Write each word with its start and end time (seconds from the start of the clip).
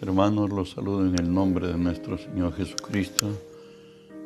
Hermanos, 0.00 0.50
los 0.50 0.70
saludo 0.70 1.06
en 1.06 1.18
el 1.18 1.32
nombre 1.32 1.66
de 1.66 1.76
nuestro 1.76 2.16
Señor 2.16 2.54
Jesucristo. 2.54 3.26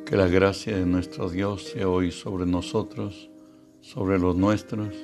Que 0.05 0.17
la 0.17 0.29
gracia 0.29 0.77
de 0.77 0.87
nuestro 0.87 1.29
Dios 1.29 1.65
sea 1.65 1.89
hoy 1.89 2.13
sobre 2.13 2.47
nosotros, 2.47 3.29
sobre 3.81 4.19
los 4.19 4.37
nuestros. 4.37 4.95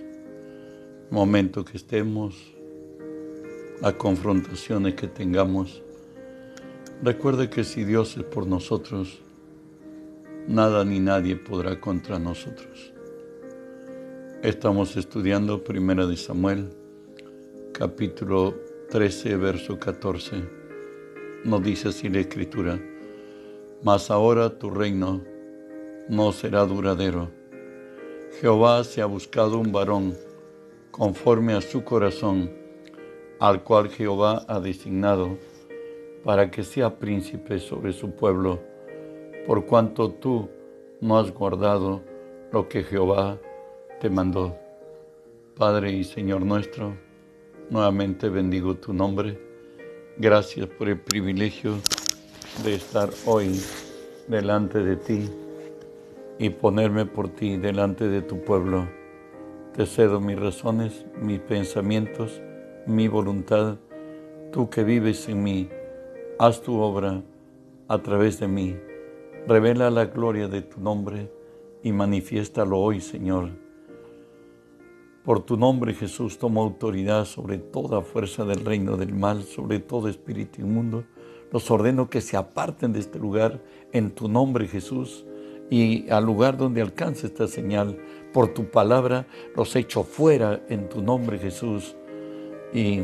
Momento 1.10 1.64
que 1.64 1.76
estemos, 1.76 2.34
las 3.80 3.94
confrontaciones 3.94 4.94
que 4.94 5.08
tengamos. 5.08 5.82
Recuerde 7.02 7.50
que 7.50 7.64
si 7.64 7.84
Dios 7.84 8.16
es 8.16 8.22
por 8.22 8.46
nosotros, 8.46 9.18
nada 10.46 10.84
ni 10.84 11.00
nadie 11.00 11.34
podrá 11.34 11.80
contra 11.80 12.18
nosotros. 12.18 12.92
Estamos 14.42 14.96
estudiando 14.96 15.64
Primera 15.64 16.06
de 16.06 16.16
Samuel, 16.16 16.70
capítulo 17.72 18.71
13, 18.92 19.36
verso 19.38 19.78
14. 19.78 20.44
Nos 21.44 21.62
dice 21.62 21.88
así 21.88 22.10
la 22.10 22.20
Escritura, 22.20 22.78
mas 23.82 24.10
ahora 24.10 24.50
tu 24.50 24.68
reino 24.68 25.22
no 26.10 26.30
será 26.30 26.66
duradero. 26.66 27.30
Jehová 28.38 28.84
se 28.84 29.00
ha 29.00 29.06
buscado 29.06 29.58
un 29.58 29.72
varón 29.72 30.14
conforme 30.90 31.54
a 31.54 31.62
su 31.62 31.82
corazón, 31.82 32.50
al 33.40 33.64
cual 33.64 33.88
Jehová 33.88 34.44
ha 34.46 34.60
designado 34.60 35.38
para 36.22 36.50
que 36.50 36.62
sea 36.62 36.98
príncipe 36.98 37.60
sobre 37.60 37.94
su 37.94 38.10
pueblo, 38.10 38.60
por 39.46 39.64
cuanto 39.64 40.10
tú 40.10 40.50
no 41.00 41.18
has 41.18 41.32
guardado 41.32 42.02
lo 42.52 42.68
que 42.68 42.84
Jehová 42.84 43.38
te 44.02 44.10
mandó. 44.10 44.54
Padre 45.56 45.92
y 45.92 46.04
Señor 46.04 46.44
nuestro, 46.44 46.94
nuevamente 47.72 48.28
bendigo 48.28 48.74
tu 48.74 48.92
nombre. 48.92 49.40
Gracias 50.18 50.66
por 50.66 50.90
el 50.90 51.00
privilegio 51.00 51.76
de 52.62 52.74
estar 52.74 53.08
hoy 53.24 53.58
delante 54.28 54.80
de 54.80 54.96
ti 54.96 55.30
y 56.38 56.50
ponerme 56.50 57.06
por 57.06 57.30
ti 57.30 57.56
delante 57.56 58.08
de 58.08 58.20
tu 58.20 58.44
pueblo. 58.44 58.86
Te 59.74 59.86
cedo 59.86 60.20
mis 60.20 60.38
razones, 60.38 61.06
mis 61.18 61.40
pensamientos, 61.40 62.42
mi 62.86 63.08
voluntad. 63.08 63.78
Tú 64.52 64.68
que 64.68 64.84
vives 64.84 65.26
en 65.30 65.42
mí, 65.42 65.70
haz 66.38 66.60
tu 66.60 66.78
obra 66.78 67.22
a 67.88 68.02
través 68.02 68.38
de 68.38 68.48
mí. 68.48 68.76
Revela 69.48 69.90
la 69.90 70.04
gloria 70.04 70.46
de 70.46 70.60
tu 70.60 70.78
nombre 70.78 71.32
y 71.82 71.90
manifiéstalo 71.90 72.78
hoy, 72.78 73.00
Señor. 73.00 73.61
Por 75.24 75.44
tu 75.44 75.56
nombre, 75.56 75.94
Jesús, 75.94 76.36
tomo 76.36 76.62
autoridad 76.62 77.26
sobre 77.26 77.58
toda 77.58 78.00
fuerza 78.00 78.44
del 78.44 78.64
reino 78.64 78.96
del 78.96 79.14
mal, 79.14 79.44
sobre 79.44 79.78
todo 79.78 80.08
espíritu 80.08 80.60
inmundo. 80.62 81.04
Los 81.52 81.70
ordeno 81.70 82.10
que 82.10 82.20
se 82.20 82.36
aparten 82.36 82.92
de 82.92 82.98
este 82.98 83.20
lugar 83.20 83.62
en 83.92 84.10
tu 84.10 84.28
nombre, 84.28 84.66
Jesús, 84.66 85.24
y 85.70 86.10
al 86.10 86.24
lugar 86.24 86.56
donde 86.56 86.82
alcance 86.82 87.28
esta 87.28 87.46
señal. 87.46 87.96
Por 88.32 88.52
tu 88.52 88.64
palabra 88.64 89.28
los 89.54 89.76
echo 89.76 90.02
fuera 90.02 90.60
en 90.68 90.88
tu 90.88 91.00
nombre, 91.00 91.38
Jesús. 91.38 91.94
Y 92.74 93.02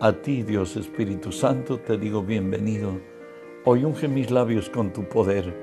a 0.00 0.12
ti, 0.12 0.42
Dios 0.42 0.74
Espíritu 0.76 1.32
Santo, 1.32 1.78
te 1.80 1.98
digo 1.98 2.22
bienvenido. 2.22 2.98
Hoy 3.66 3.84
unge 3.84 4.08
mis 4.08 4.30
labios 4.30 4.70
con 4.70 4.90
tu 4.90 5.06
poder. 5.06 5.54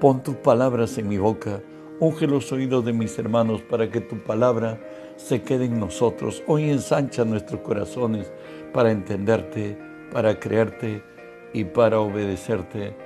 Pon 0.00 0.22
tus 0.22 0.36
palabras 0.36 0.98
en 0.98 1.08
mi 1.08 1.16
boca. 1.16 1.62
Unge 2.00 2.26
los 2.26 2.50
oídos 2.50 2.84
de 2.84 2.92
mis 2.92 3.16
hermanos 3.20 3.62
para 3.62 3.88
que 3.88 4.00
tu 4.00 4.18
palabra 4.18 4.80
se 5.16 5.42
quede 5.42 5.66
en 5.66 5.78
nosotros. 5.78 6.42
Hoy 6.48 6.68
ensancha 6.68 7.24
nuestros 7.24 7.60
corazones 7.60 8.32
para 8.72 8.90
entenderte, 8.90 9.78
para 10.12 10.40
creerte 10.40 11.04
y 11.52 11.62
para 11.62 12.00
obedecerte. 12.00 12.96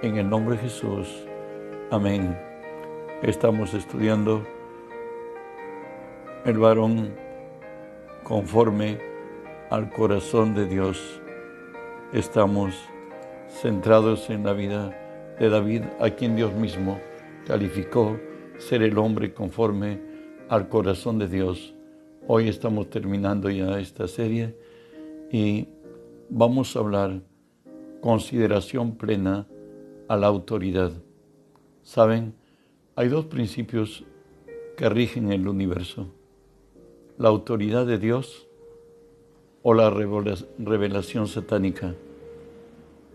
En 0.00 0.16
el 0.16 0.30
nombre 0.30 0.56
de 0.56 0.62
Jesús. 0.62 1.26
Amén. 1.90 2.34
Estamos 3.22 3.74
estudiando 3.74 4.46
el 6.46 6.56
varón 6.56 7.14
conforme 8.24 8.98
al 9.68 9.90
corazón 9.90 10.54
de 10.54 10.66
Dios. 10.66 11.20
Estamos 12.14 12.74
centrados 13.50 14.30
en 14.30 14.44
la 14.44 14.54
vida 14.54 14.96
de 15.38 15.50
David, 15.50 15.82
a 16.00 16.08
quien 16.08 16.36
Dios 16.36 16.54
mismo 16.54 16.98
calificó 17.46 18.16
ser 18.60 18.82
el 18.82 18.98
hombre 18.98 19.32
conforme 19.32 20.00
al 20.48 20.68
corazón 20.68 21.18
de 21.18 21.28
Dios. 21.28 21.74
Hoy 22.28 22.48
estamos 22.48 22.90
terminando 22.90 23.50
ya 23.50 23.80
esta 23.80 24.06
serie 24.06 24.54
y 25.32 25.66
vamos 26.28 26.76
a 26.76 26.80
hablar 26.80 27.22
consideración 28.00 28.96
plena 28.96 29.48
a 30.08 30.16
la 30.16 30.26
autoridad. 30.26 30.92
Saben, 31.82 32.34
hay 32.96 33.08
dos 33.08 33.26
principios 33.26 34.04
que 34.76 34.88
rigen 34.88 35.32
el 35.32 35.48
universo. 35.48 36.08
La 37.16 37.30
autoridad 37.30 37.86
de 37.86 37.98
Dios 37.98 38.46
o 39.62 39.74
la 39.74 39.90
revelación 39.90 41.26
satánica. 41.28 41.94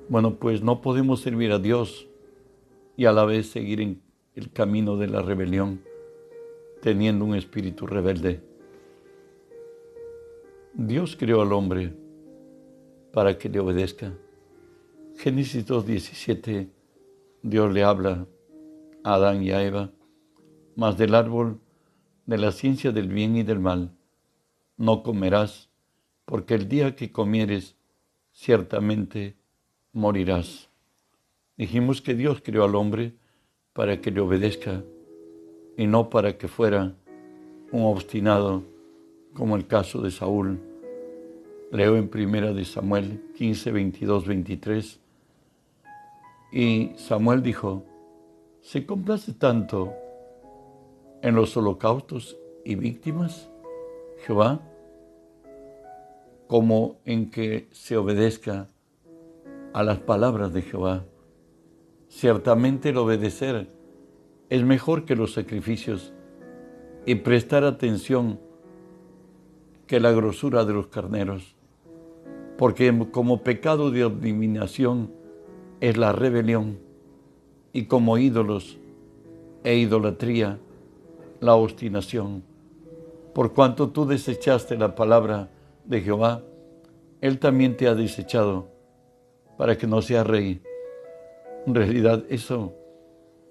Bueno, 0.09 0.35
pues 0.35 0.61
no 0.61 0.81
podemos 0.81 1.21
servir 1.21 1.51
a 1.51 1.59
Dios 1.59 2.07
y 2.97 3.05
a 3.05 3.11
la 3.11 3.25
vez 3.25 3.47
seguir 3.47 3.81
en 3.81 4.04
el 4.35 4.51
camino 4.51 4.97
de 4.97 5.07
la 5.07 5.21
rebelión 5.21 5.81
teniendo 6.81 7.25
un 7.25 7.35
espíritu 7.35 7.87
rebelde. 7.87 8.41
Dios 10.73 11.15
creó 11.15 11.41
al 11.41 11.53
hombre 11.53 11.93
para 13.11 13.37
que 13.37 13.49
le 13.49 13.59
obedezca. 13.59 14.13
Génesis 15.17 15.65
2.17, 15.65 16.69
Dios 17.41 17.73
le 17.73 17.83
habla 17.83 18.27
a 19.03 19.13
Adán 19.13 19.41
y 19.41 19.51
a 19.51 19.63
Eva, 19.63 19.91
mas 20.75 20.97
del 20.97 21.15
árbol 21.15 21.59
de 22.25 22.37
la 22.37 22.51
ciencia 22.51 22.91
del 22.91 23.07
bien 23.07 23.35
y 23.37 23.43
del 23.43 23.59
mal 23.59 23.91
no 24.77 25.03
comerás, 25.03 25.69
porque 26.25 26.55
el 26.55 26.67
día 26.67 26.95
que 26.95 27.11
comieres 27.11 27.75
ciertamente 28.33 29.37
morirás. 29.93 30.69
Dijimos 31.57 32.01
que 32.01 32.13
Dios 32.13 32.41
creó 32.43 32.65
al 32.65 32.75
hombre 32.75 33.15
para 33.75 33.99
que 33.99 34.09
le 34.09 34.21
obedezca 34.21 34.83
y 35.75 35.85
no 35.85 36.09
para 36.09 36.37
que 36.37 36.47
fuera 36.47 36.95
un 37.73 37.83
obstinado 37.83 38.63
como 39.33 39.57
el 39.57 39.67
caso 39.67 40.01
de 40.01 40.11
Saúl. 40.11 40.61
Leo 41.73 41.97
en 41.97 42.07
primera 42.07 42.53
de 42.53 42.63
Samuel 42.63 43.21
15, 43.37 43.71
22, 43.73 44.27
23. 44.27 44.99
Y 46.53 46.91
Samuel 46.95 47.43
dijo, 47.43 47.83
¿se 48.61 48.85
complace 48.85 49.33
tanto 49.33 49.93
en 51.21 51.35
los 51.35 51.57
holocaustos 51.57 52.37
y 52.63 52.75
víctimas, 52.75 53.49
Jehová, 54.25 54.61
como 56.47 57.01
en 57.03 57.29
que 57.29 57.67
se 57.73 57.97
obedezca 57.97 58.69
a 59.73 59.83
las 59.83 59.99
palabras 59.99 60.53
de 60.53 60.61
Jehová? 60.61 61.03
Ciertamente 62.17 62.91
el 62.91 62.97
obedecer 62.97 63.67
es 64.49 64.63
mejor 64.63 65.03
que 65.03 65.17
los 65.17 65.33
sacrificios 65.33 66.13
y 67.05 67.15
prestar 67.15 67.65
atención 67.65 68.39
que 69.85 69.99
la 69.99 70.13
grosura 70.13 70.63
de 70.63 70.71
los 70.71 70.87
carneros, 70.87 71.57
porque 72.57 73.05
como 73.11 73.43
pecado 73.43 73.91
de 73.91 74.03
adivinación 74.03 75.11
es 75.81 75.97
la 75.97 76.13
rebelión 76.13 76.79
y 77.73 77.83
como 77.83 78.17
ídolos 78.17 78.77
e 79.65 79.75
idolatría 79.75 80.57
la 81.41 81.55
obstinación. 81.55 82.43
Por 83.33 83.51
cuanto 83.51 83.89
tú 83.89 84.05
desechaste 84.05 84.77
la 84.77 84.95
palabra 84.95 85.49
de 85.83 85.99
Jehová, 85.99 86.43
Él 87.19 87.39
también 87.39 87.75
te 87.75 87.89
ha 87.89 87.93
desechado 87.93 88.69
para 89.57 89.77
que 89.77 89.85
no 89.85 90.01
seas 90.01 90.25
rey. 90.25 90.61
En 91.65 91.75
realidad 91.75 92.23
eso 92.29 92.73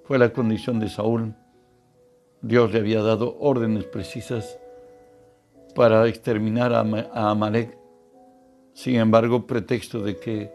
fue 0.05 0.19
la 0.19 0.33
condición 0.33 0.79
de 0.79 0.89
Saúl. 0.89 1.35
Dios 2.43 2.73
le 2.73 2.79
había 2.79 3.03
dado 3.03 3.37
órdenes 3.41 3.85
precisas 3.85 4.59
para 5.75 6.07
exterminar 6.07 6.73
a 6.73 7.31
Amalek. 7.31 7.77
Sin 8.73 8.97
embargo, 8.97 9.47
pretexto 9.47 10.01
de 10.01 10.17
que 10.17 10.53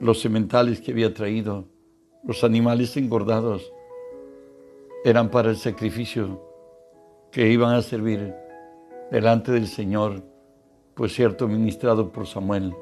los 0.00 0.20
sementales 0.20 0.80
que 0.80 0.92
había 0.92 1.12
traído, 1.12 1.68
los 2.24 2.44
animales 2.44 2.96
engordados, 2.96 3.72
eran 5.04 5.30
para 5.30 5.50
el 5.50 5.56
sacrificio 5.56 6.40
que 7.30 7.48
iban 7.50 7.74
a 7.74 7.82
servir 7.82 8.34
delante 9.10 9.52
del 9.52 9.66
Señor, 9.66 10.22
pues 10.94 11.12
cierto, 11.14 11.48
ministrado 11.48 12.12
por 12.12 12.26
Samuel. 12.26 12.74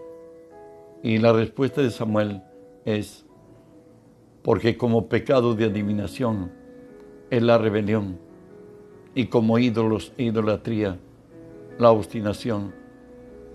Y 1.02 1.18
la 1.18 1.32
respuesta 1.32 1.80
de 1.80 1.90
Samuel 1.90 2.42
es, 2.84 3.24
porque 4.42 4.76
como 4.76 5.08
pecado 5.08 5.54
de 5.54 5.66
adivinación 5.66 6.50
es 7.30 7.42
la 7.42 7.58
rebelión 7.58 8.18
y 9.14 9.26
como 9.26 9.58
ídolos 9.58 10.12
e 10.16 10.24
idolatría 10.24 10.98
la 11.78 11.90
obstinación, 11.90 12.72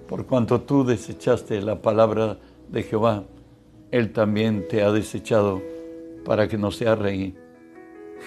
por 0.08 0.26
cuanto 0.26 0.62
tú 0.62 0.84
desechaste 0.84 1.62
la 1.62 1.82
palabra 1.82 2.38
de 2.70 2.84
Jehová, 2.84 3.24
Él 3.92 4.12
también 4.12 4.68
te 4.68 4.84
ha 4.84 4.92
desechado 4.92 5.62
para 6.26 6.48
que 6.48 6.58
no 6.58 6.72
sea 6.72 6.96
rey. 6.96 7.36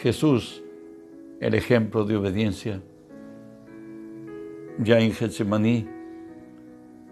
Jesús, 0.01 0.63
el 1.41 1.55
ejemplo 1.55 2.05
de 2.05 2.17
obediencia, 2.17 2.81
ya 4.79 5.01
en 5.01 5.13
Getsemaní, 5.13 5.89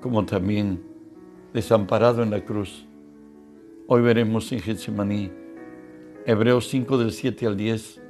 como 0.01 0.25
también 0.25 0.83
desamparado 1.53 2.23
en 2.23 2.31
la 2.31 2.45
cruz. 2.45 2.86
Hoy 3.89 4.03
veremos 4.03 4.51
en 4.51 4.59
Getsemaní, 4.59 5.31
Hebreos 6.27 6.69
5 6.71 6.99
del 6.99 7.13
7 7.13 7.47
al 7.47 7.57
10. 7.57 8.03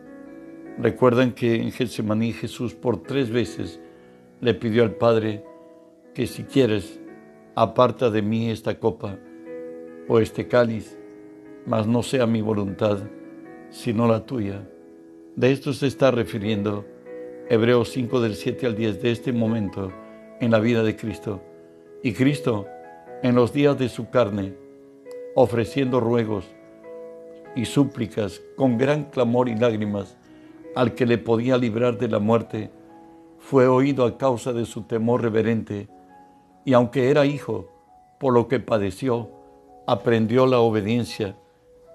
Recuerdan 0.79 1.33
que 1.33 1.57
en 1.57 1.71
Getsemaní 1.71 2.33
Jesús 2.33 2.73
por 2.73 3.03
tres 3.03 3.29
veces 3.29 3.79
le 4.41 4.55
pidió 4.55 4.85
al 4.85 4.95
Padre 4.95 5.45
que 6.15 6.27
si 6.27 6.45
quieres, 6.45 6.99
aparta 7.55 8.09
de 8.09 8.23
mí 8.23 8.49
esta 8.49 8.79
copa 8.79 9.19
o 10.09 10.19
este 10.19 10.49
cáliz, 10.49 10.99
mas 11.67 11.87
no 11.87 12.03
sea 12.03 12.27
mi 12.27 12.41
voluntad, 12.41 13.01
sino 13.69 14.09
la 14.09 14.25
tuya. 14.25 14.67
De 15.35 15.53
esto 15.53 15.75
se 15.75 15.89
está 15.89 16.11
refiriendo 16.11 16.87
Hebreos 17.51 17.91
5 17.91 18.23
del 18.23 18.37
7 18.37 18.65
al 18.65 18.77
10 18.77 19.03
de 19.03 19.11
este 19.11 19.31
momento 19.31 19.93
en 20.41 20.53
la 20.53 20.59
vida 20.59 20.83
de 20.83 20.97
Cristo. 20.97 21.43
Y 22.03 22.15
Cristo, 22.15 22.67
en 23.23 23.35
los 23.35 23.53
días 23.53 23.79
de 23.79 23.91
su 23.91 24.09
carne, 24.09 24.65
ofreciendo 25.39 26.01
ruegos 26.01 26.47
y 27.55 27.67
súplicas 27.67 28.41
con 28.57 28.79
gran 28.79 29.05
clamor 29.05 29.51
y 29.51 29.55
lágrimas 29.55 30.17
al 30.75 30.95
que 30.95 31.05
le 31.05 31.19
podía 31.19 31.59
librar 31.59 31.99
de 31.99 32.09
la 32.09 32.19
muerte, 32.19 32.71
fue 33.39 33.69
oído 33.69 34.07
a 34.07 34.17
causa 34.17 34.55
de 34.55 34.65
su 34.65 34.83
temor 34.83 35.23
reverente, 35.23 35.89
y 36.65 36.73
aunque 36.73 37.11
era 37.11 37.27
hijo, 37.27 37.69
por 38.19 38.33
lo 38.33 38.49
que 38.49 38.61
padeció, 38.61 39.31
aprendió 39.87 40.47
la 40.47 40.59
obediencia, 40.59 41.37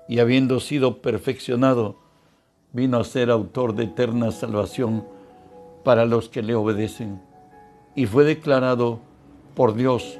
y 0.07 0.19
habiendo 0.19 0.59
sido 0.59 1.01
perfeccionado, 1.01 1.97
vino 2.73 2.99
a 2.99 3.03
ser 3.03 3.31
autor 3.31 3.73
de 3.73 3.85
eterna 3.85 4.31
salvación 4.31 5.03
para 5.83 6.05
los 6.05 6.29
que 6.29 6.43
le 6.43 6.53
obedecen, 6.53 7.21
y 7.95 8.05
fue 8.05 8.23
declarado 8.23 8.99
por 9.55 9.73
Dios 9.73 10.19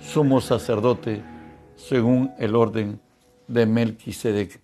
sumo 0.00 0.40
sacerdote 0.40 1.31
según 1.76 2.32
el 2.38 2.54
orden 2.54 3.00
de 3.48 3.66
Melquisedec. 3.66 4.60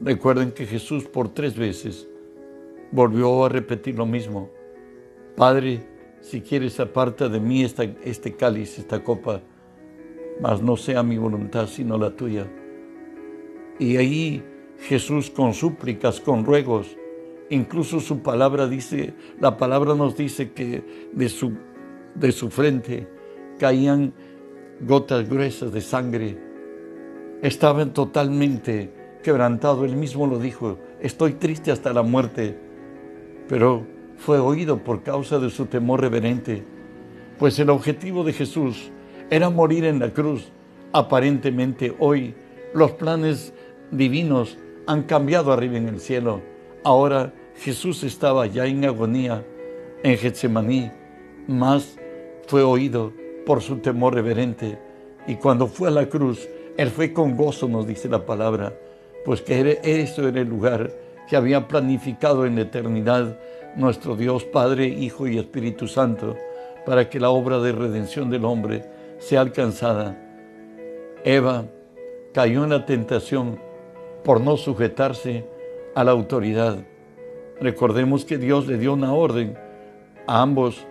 Recuerden 0.00 0.52
que 0.52 0.66
Jesús 0.66 1.04
por 1.04 1.30
tres 1.30 1.56
veces 1.56 2.08
volvió 2.92 3.44
a 3.44 3.48
repetir 3.48 3.96
lo 3.96 4.06
mismo. 4.06 4.50
Padre, 5.36 5.86
si 6.20 6.40
quieres 6.40 6.78
aparta 6.80 7.28
de 7.28 7.40
mí 7.40 7.62
esta, 7.62 7.84
este 7.84 8.34
cáliz, 8.34 8.78
esta 8.78 9.02
copa, 9.02 9.40
mas 10.40 10.62
no 10.62 10.76
sea 10.76 11.02
mi 11.02 11.18
voluntad 11.18 11.66
sino 11.66 11.98
la 11.98 12.14
tuya. 12.14 12.46
Y 13.78 13.96
ahí 13.96 14.44
Jesús 14.80 15.30
con 15.30 15.54
súplicas, 15.54 16.20
con 16.20 16.44
ruegos, 16.44 16.96
Incluso 17.48 18.00
su 18.00 18.22
palabra 18.22 18.66
dice, 18.66 19.14
la 19.40 19.56
palabra 19.56 19.94
nos 19.94 20.16
dice 20.16 20.50
que 20.50 20.82
de 21.12 21.28
su, 21.28 21.52
de 22.14 22.32
su 22.32 22.50
frente 22.50 23.06
caían 23.58 24.12
gotas 24.80 25.28
gruesas 25.28 25.72
de 25.72 25.80
sangre. 25.80 26.38
Estaban 27.42 27.92
totalmente 27.92 28.92
quebrantado. 29.22 29.84
Él 29.84 29.96
mismo 29.96 30.26
lo 30.26 30.38
dijo, 30.38 30.78
estoy 31.00 31.34
triste 31.34 31.70
hasta 31.70 31.92
la 31.92 32.02
muerte. 32.02 32.58
Pero 33.48 33.86
fue 34.16 34.38
oído 34.38 34.82
por 34.82 35.02
causa 35.02 35.38
de 35.38 35.50
su 35.50 35.66
temor 35.66 36.00
reverente. 36.00 36.64
Pues 37.38 37.58
el 37.58 37.70
objetivo 37.70 38.24
de 38.24 38.32
Jesús 38.32 38.90
era 39.30 39.50
morir 39.50 39.84
en 39.84 39.98
la 39.98 40.10
cruz. 40.10 40.50
Aparentemente 40.92 41.94
hoy 41.98 42.34
los 42.72 42.92
planes 42.92 43.52
divinos 43.90 44.58
han 44.86 45.02
cambiado 45.02 45.52
arriba 45.52 45.76
en 45.76 45.88
el 45.88 46.00
cielo 46.00 46.40
Ahora 46.86 47.32
Jesús 47.56 48.04
estaba 48.04 48.46
ya 48.46 48.64
en 48.64 48.84
agonía 48.84 49.44
en 50.04 50.16
Getsemaní, 50.16 50.92
mas 51.48 51.98
fue 52.46 52.62
oído 52.62 53.12
por 53.46 53.62
su 53.62 53.78
temor 53.78 54.14
reverente. 54.14 54.78
Y 55.26 55.36
cuando 55.36 55.66
fue 55.68 55.88
a 55.88 55.92
la 55.92 56.06
cruz, 56.06 56.46
Él 56.76 56.90
fue 56.90 57.12
con 57.12 57.36
gozo, 57.36 57.68
nos 57.68 57.86
dice 57.86 58.08
la 58.08 58.26
palabra, 58.26 58.74
pues 59.24 59.40
que 59.40 59.80
eso 59.82 60.28
era 60.28 60.40
el 60.40 60.48
lugar 60.48 60.90
que 61.28 61.36
había 61.36 61.66
planificado 61.66 62.44
en 62.44 62.56
la 62.56 62.62
eternidad 62.62 63.38
nuestro 63.76 64.16
Dios 64.16 64.44
Padre, 64.44 64.86
Hijo 64.86 65.26
y 65.26 65.38
Espíritu 65.38 65.86
Santo, 65.86 66.36
para 66.84 67.08
que 67.08 67.20
la 67.20 67.30
obra 67.30 67.58
de 67.58 67.72
redención 67.72 68.30
del 68.30 68.44
hombre 68.44 68.84
sea 69.18 69.40
alcanzada. 69.40 70.16
Eva 71.24 71.64
cayó 72.32 72.64
en 72.64 72.70
la 72.70 72.86
tentación 72.86 73.58
por 74.24 74.40
no 74.40 74.56
sujetarse 74.56 75.44
a 75.94 76.04
la 76.04 76.12
autoridad. 76.12 76.78
Recordemos 77.60 78.24
que 78.24 78.38
Dios 78.38 78.66
le 78.66 78.78
dio 78.78 78.92
una 78.92 79.12
orden 79.12 79.56
a 80.26 80.42
ambos, 80.42 80.86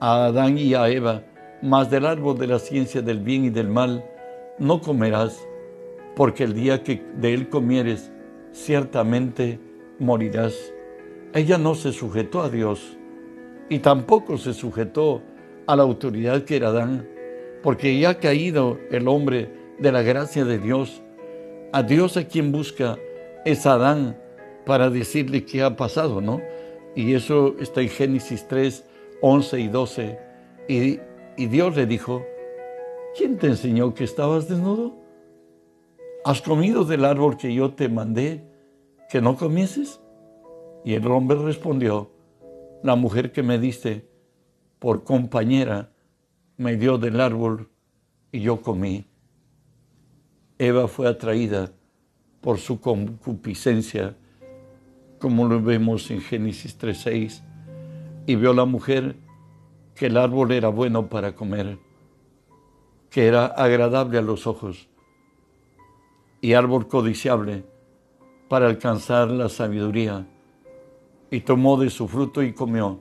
a 0.00 0.26
Adán 0.26 0.58
y 0.58 0.74
a 0.74 0.88
Eva, 0.88 1.22
más 1.62 1.90
del 1.90 2.06
árbol 2.06 2.38
de 2.38 2.46
la 2.46 2.58
ciencia 2.58 3.02
del 3.02 3.20
bien 3.20 3.44
y 3.44 3.50
del 3.50 3.68
mal 3.68 4.04
no 4.58 4.80
comerás, 4.80 5.46
porque 6.14 6.44
el 6.44 6.54
día 6.54 6.82
que 6.82 7.02
de 7.16 7.34
él 7.34 7.48
comieres, 7.48 8.10
ciertamente 8.52 9.60
morirás. 9.98 10.54
Ella 11.34 11.58
no 11.58 11.74
se 11.74 11.92
sujetó 11.92 12.42
a 12.42 12.48
Dios 12.48 12.96
y 13.68 13.80
tampoco 13.80 14.38
se 14.38 14.54
sujetó 14.54 15.22
a 15.66 15.76
la 15.76 15.82
autoridad 15.82 16.44
que 16.44 16.56
era 16.56 16.68
Adán, 16.68 17.06
porque 17.62 17.98
ya 17.98 18.10
ha 18.10 18.18
caído 18.18 18.78
el 18.90 19.08
hombre 19.08 19.50
de 19.78 19.92
la 19.92 20.02
gracia 20.02 20.44
de 20.44 20.58
Dios. 20.58 21.02
A 21.72 21.82
Dios 21.82 22.16
a 22.16 22.26
quien 22.26 22.52
busca 22.52 22.98
es 23.44 23.66
Adán, 23.66 24.16
para 24.64 24.90
decirle 24.90 25.44
qué 25.44 25.62
ha 25.62 25.76
pasado, 25.76 26.20
¿no? 26.20 26.42
Y 26.96 27.14
eso 27.14 27.54
está 27.60 27.82
en 27.82 27.88
Génesis 27.88 28.46
3, 28.48 28.84
11 29.20 29.60
y 29.60 29.68
12. 29.68 30.18
Y, 30.68 31.00
y 31.36 31.46
Dios 31.46 31.76
le 31.76 31.86
dijo, 31.86 32.24
¿quién 33.16 33.38
te 33.38 33.48
enseñó 33.48 33.94
que 33.94 34.04
estabas 34.04 34.48
desnudo? 34.48 34.94
¿Has 36.24 36.42
comido 36.42 36.84
del 36.84 37.04
árbol 37.04 37.36
que 37.36 37.54
yo 37.54 37.74
te 37.74 37.88
mandé 37.88 38.44
que 39.08 39.20
no 39.20 39.36
comieses? 39.36 40.00
Y 40.84 40.94
el 40.94 41.06
hombre 41.06 41.38
respondió, 41.38 42.10
la 42.82 42.96
mujer 42.96 43.32
que 43.32 43.42
me 43.42 43.58
diste 43.58 44.08
por 44.78 45.04
compañera 45.04 45.92
me 46.56 46.76
dio 46.76 46.98
del 46.98 47.20
árbol 47.20 47.70
y 48.32 48.40
yo 48.40 48.62
comí. 48.62 49.06
Eva 50.58 50.88
fue 50.88 51.08
atraída 51.08 51.72
por 52.40 52.58
su 52.58 52.80
concupiscencia 52.80 54.16
como 55.18 55.48
lo 55.48 55.62
vemos 55.62 56.10
en 56.10 56.20
Génesis 56.20 56.78
3.6, 56.78 57.42
y 58.26 58.36
vio 58.36 58.52
la 58.52 58.64
mujer 58.64 59.16
que 59.96 60.06
el 60.06 60.16
árbol 60.18 60.52
era 60.52 60.68
bueno 60.68 61.08
para 61.08 61.34
comer, 61.34 61.78
que 63.10 63.26
era 63.26 63.46
agradable 63.46 64.18
a 64.18 64.22
los 64.22 64.46
ojos, 64.46 64.88
y 66.42 66.52
árbol 66.52 66.86
codiciable 66.86 67.64
para 68.48 68.66
alcanzar 68.66 69.30
la 69.30 69.48
sabiduría, 69.48 70.26
y 71.30 71.40
tomó 71.40 71.78
de 71.78 71.90
su 71.90 72.06
fruto 72.06 72.42
y 72.42 72.52
comió, 72.52 73.00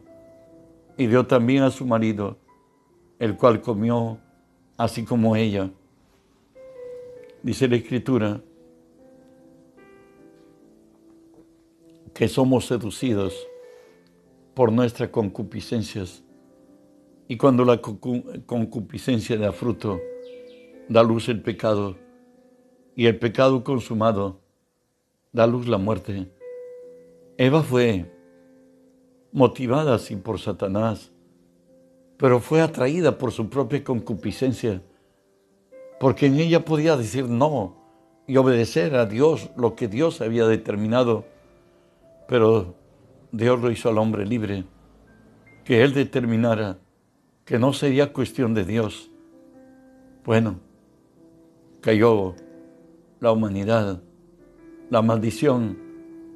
y 0.98 1.08
dio 1.08 1.28
también 1.28 1.64
a 1.64 1.70
su 1.70 1.86
marido, 1.86 2.38
el 3.20 3.36
cual 3.36 3.62
comió 3.62 4.18
así 4.78 5.04
como 5.04 5.36
ella. 5.36 5.70
Dice 7.44 7.68
la 7.68 7.76
escritura, 7.76 8.42
que 12.14 12.30
somos 12.30 12.66
seducidos 12.66 13.36
por 14.54 14.72
nuestras 14.72 15.10
concupiscencias. 15.10 16.25
Y 17.28 17.38
cuando 17.38 17.66
la 17.66 17.82
concupiscencia 17.82 19.38
da 19.38 19.52
fruto, 19.52 20.00
da 20.88 21.04
luz 21.04 21.30
el 21.30 21.42
pecado, 21.42 21.98
y 22.96 23.08
el 23.08 23.18
pecado 23.18 23.64
consumado 23.64 24.42
da 25.32 25.48
luz 25.48 25.68
la 25.68 25.78
muerte. 25.78 26.32
Eva 27.38 27.64
fue 27.64 28.12
motivada 29.32 29.96
así 29.96 30.16
por 30.16 30.40
Satanás, 30.40 31.12
pero 32.18 32.40
fue 32.40 32.62
atraída 32.62 33.18
por 33.18 33.32
su 33.32 33.50
propia 33.50 33.84
concupiscencia, 33.84 34.82
porque 36.00 36.28
en 36.28 36.40
ella 36.40 36.64
podía 36.64 36.96
decir 36.96 37.28
no 37.28 37.76
y 38.28 38.38
obedecer 38.38 38.96
a 38.96 39.06
Dios 39.06 39.50
lo 39.58 39.76
que 39.76 39.88
Dios 39.88 40.22
había 40.22 40.48
determinado 40.48 41.26
pero 42.28 42.76
Dios 43.32 43.60
lo 43.62 43.72
hizo 43.72 43.90
al 43.90 43.98
hombre 43.98 44.26
libre, 44.26 44.64
que 45.64 45.84
él 45.84 45.94
determinara 45.94 46.80
que 47.46 47.60
no 47.60 47.74
sería 47.74 48.12
cuestión 48.12 48.54
de 48.56 48.66
Dios. 48.66 49.12
Bueno, 50.26 50.60
cayó 51.80 52.36
la 53.20 53.32
humanidad, 53.32 54.02
la 54.90 55.02
maldición 55.04 55.78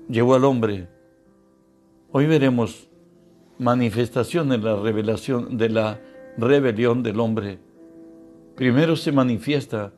llevó 0.07 0.35
al 0.35 0.45
hombre. 0.45 0.87
Hoy 2.11 2.27
veremos 2.27 2.87
manifestaciones 3.57 4.61
de 4.61 4.65
la 4.69 4.79
revelación 4.79 5.57
de 5.57 5.69
la 5.69 5.99
rebelión 6.37 7.03
del 7.03 7.19
hombre, 7.19 7.59
primero 8.55 8.95
se 8.95 9.11
manifiesta 9.11 9.91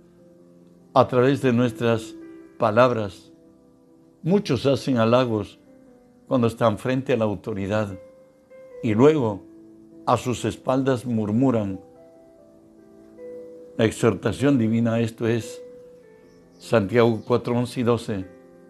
a 0.93 1.07
través 1.07 1.41
de 1.41 1.53
nuestras 1.53 2.15
palabras. 2.57 3.31
Muchos 4.23 4.65
hacen 4.65 4.97
halagos 4.97 5.59
cuando 6.27 6.47
están 6.47 6.77
frente 6.77 7.13
a 7.13 7.17
la 7.17 7.25
autoridad 7.25 7.97
y 8.81 8.93
luego 8.93 9.50
a 10.05 10.17
sus 10.17 10.45
espaldas 10.45 11.05
murmuran. 11.05 11.79
La 13.77 13.85
exhortación 13.85 14.57
divina 14.57 14.99
esto 14.99 15.27
es 15.27 15.61
Santiago 16.59 17.23
4, 17.25 17.57
11 17.57 17.79
y 17.79 17.83
12. 17.83 18.25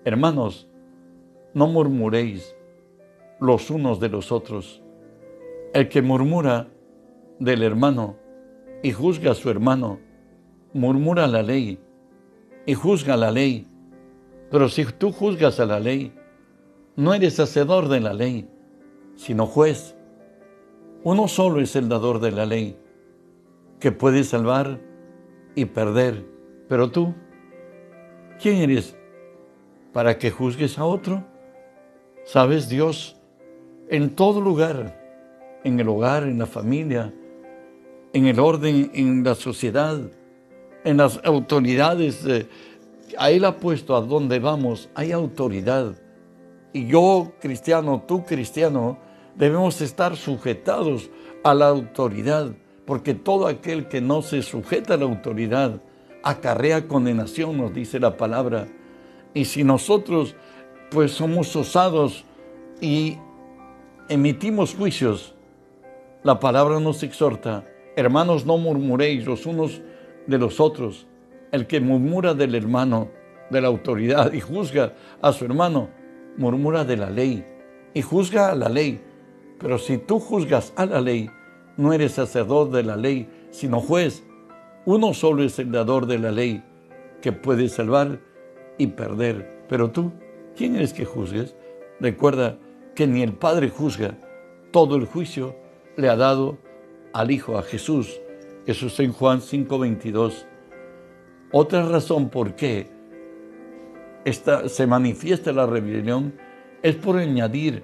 Hermanos, 0.06 0.68
no 1.54 1.68
murmuréis 1.68 2.56
los 3.40 3.70
unos 3.70 4.00
de 4.00 4.10
los 4.10 4.32
otros. 4.32 4.82
El 5.74 5.90
que 5.90 6.02
murmura 6.02 6.68
del 7.40 7.64
hermano 7.64 8.16
y 8.84 8.92
juzga 8.92 9.32
a 9.32 9.36
su 9.36 9.50
hermano, 9.50 10.00
murmura 10.74 11.28
la 11.28 11.42
ley 11.42 11.80
y 12.66 12.74
juzga 12.74 13.18
la 13.18 13.32
ley. 13.32 13.68
Pero 14.50 14.70
si 14.70 14.86
tú 14.86 15.12
juzgas 15.12 15.60
a 15.60 15.66
la 15.66 15.80
ley, 15.80 16.14
no 16.96 17.14
eres 17.14 17.40
hacedor 17.40 17.88
de 17.88 18.00
la 18.00 18.14
ley, 18.14 18.50
sino 19.16 19.46
juez. 19.46 19.96
Uno 21.04 21.28
solo 21.28 21.62
es 21.62 21.76
el 21.76 21.90
dador 21.90 22.20
de 22.20 22.32
la 22.32 22.46
ley, 22.46 22.78
que 23.80 23.92
puede 23.92 24.24
salvar 24.24 24.80
y 25.56 25.66
perder. 25.66 26.26
Pero 26.70 26.92
tú, 26.92 27.16
¿quién 28.40 28.58
eres 28.58 28.96
para 29.94 30.18
que 30.20 30.30
juzgues 30.30 30.78
a 30.78 30.86
otro? 30.86 31.24
Sabes, 32.26 32.70
Dios, 32.70 33.16
en 33.90 34.16
todo 34.16 34.42
lugar, 34.42 35.00
en 35.64 35.80
el 35.80 35.90
hogar, 35.90 36.24
en 36.24 36.38
la 36.38 36.46
familia, 36.46 37.12
en 38.14 38.28
el 38.28 38.40
orden, 38.40 38.92
en 38.94 39.24
la 39.24 39.34
sociedad, 39.34 40.00
en 40.84 40.98
las 40.98 41.20
autoridades, 41.24 42.24
eh, 42.26 42.48
a 43.18 43.32
Él 43.32 43.44
ha 43.46 43.58
puesto 43.58 43.96
a 43.96 44.02
donde 44.02 44.38
vamos, 44.38 44.90
hay 44.94 45.12
autoridad. 45.12 45.96
Y 46.74 46.86
yo, 46.86 47.34
cristiano, 47.40 48.04
tú, 48.08 48.24
cristiano, 48.24 49.00
debemos 49.36 49.82
estar 49.82 50.16
sujetados 50.16 51.10
a 51.44 51.54
la 51.54 51.68
autoridad, 51.68 52.52
porque 52.86 53.14
todo 53.14 53.48
aquel 53.48 53.88
que 53.88 54.02
no 54.02 54.22
se 54.22 54.42
sujeta 54.42 54.96
a 54.96 54.98
la 54.98 55.06
autoridad 55.06 55.82
acarrea 56.24 56.88
condenación, 56.88 57.58
nos 57.58 57.74
dice 57.74 58.00
la 58.00 58.18
palabra. 58.18 58.68
Y 59.34 59.46
si 59.46 59.64
nosotros 59.64 60.36
pues 60.90 61.12
somos 61.12 61.56
osados 61.56 62.26
y 62.82 63.18
emitimos 64.10 64.76
juicios, 64.76 65.36
la 66.24 66.40
palabra 66.40 66.80
nos 66.80 67.02
exhorta, 67.02 67.66
hermanos, 67.96 68.46
no 68.46 68.58
murmuréis 68.58 69.26
los 69.26 69.46
unos 69.46 69.82
de 70.28 70.38
los 70.38 70.60
otros. 70.60 71.08
El 71.52 71.68
que 71.68 71.80
murmura 71.80 72.34
del 72.34 72.56
hermano, 72.56 73.10
de 73.50 73.62
la 73.62 73.68
autoridad 73.68 74.32
y 74.34 74.40
juzga 74.40 74.94
a 75.22 75.34
su 75.34 75.46
hermano, 75.46 75.90
murmura 76.38 76.86
de 76.86 76.98
la 76.98 77.10
ley 77.10 77.46
y 77.94 78.02
juzga 78.02 78.52
a 78.52 78.56
la 78.56 78.70
ley. 78.70 79.02
Pero 79.62 79.78
si 79.78 79.98
tú 79.98 80.20
juzgas 80.20 80.74
a 80.76 80.86
la 80.86 81.00
ley, 81.00 81.30
no 81.78 81.94
eres 81.94 82.14
sacerdote 82.14 82.78
de 82.78 82.84
la 82.84 82.96
ley, 82.96 83.30
sino 83.52 83.80
juez. 83.80 84.24
Uno 84.86 85.14
solo 85.14 85.44
es 85.44 85.60
el 85.60 85.72
dador 85.72 86.08
de 86.08 86.18
la 86.18 86.32
ley, 86.32 86.64
que 87.22 87.32
puede 87.32 87.70
salvar 87.70 88.20
y 88.78 88.88
perder. 88.88 89.66
Pero 89.70 89.92
tú, 89.92 90.12
¿quién 90.56 90.76
eres 90.76 90.94
que 90.94 91.06
juzgues? 91.06 91.56
Recuerda 92.00 92.58
que 92.96 93.06
ni 93.06 93.22
el 93.22 93.34
Padre 93.34 93.70
juzga, 93.70 94.18
todo 94.72 94.96
el 94.96 95.06
juicio 95.06 95.56
le 95.96 96.10
ha 96.10 96.16
dado 96.16 96.58
al 97.14 97.30
Hijo, 97.30 97.58
a 97.58 97.62
Jesús. 97.62 98.20
Eso 98.66 98.88
en 99.02 99.14
Juan 99.14 99.42
5:22. 99.42 100.46
Otra 101.52 101.86
razón 101.88 102.30
por 102.30 102.56
qué 102.56 102.88
esta, 104.26 104.70
se 104.70 104.88
manifiesta 104.88 105.52
la 105.52 105.66
rebelión 105.66 106.34
es 106.84 106.96
por 106.96 107.18
añadir, 107.18 107.84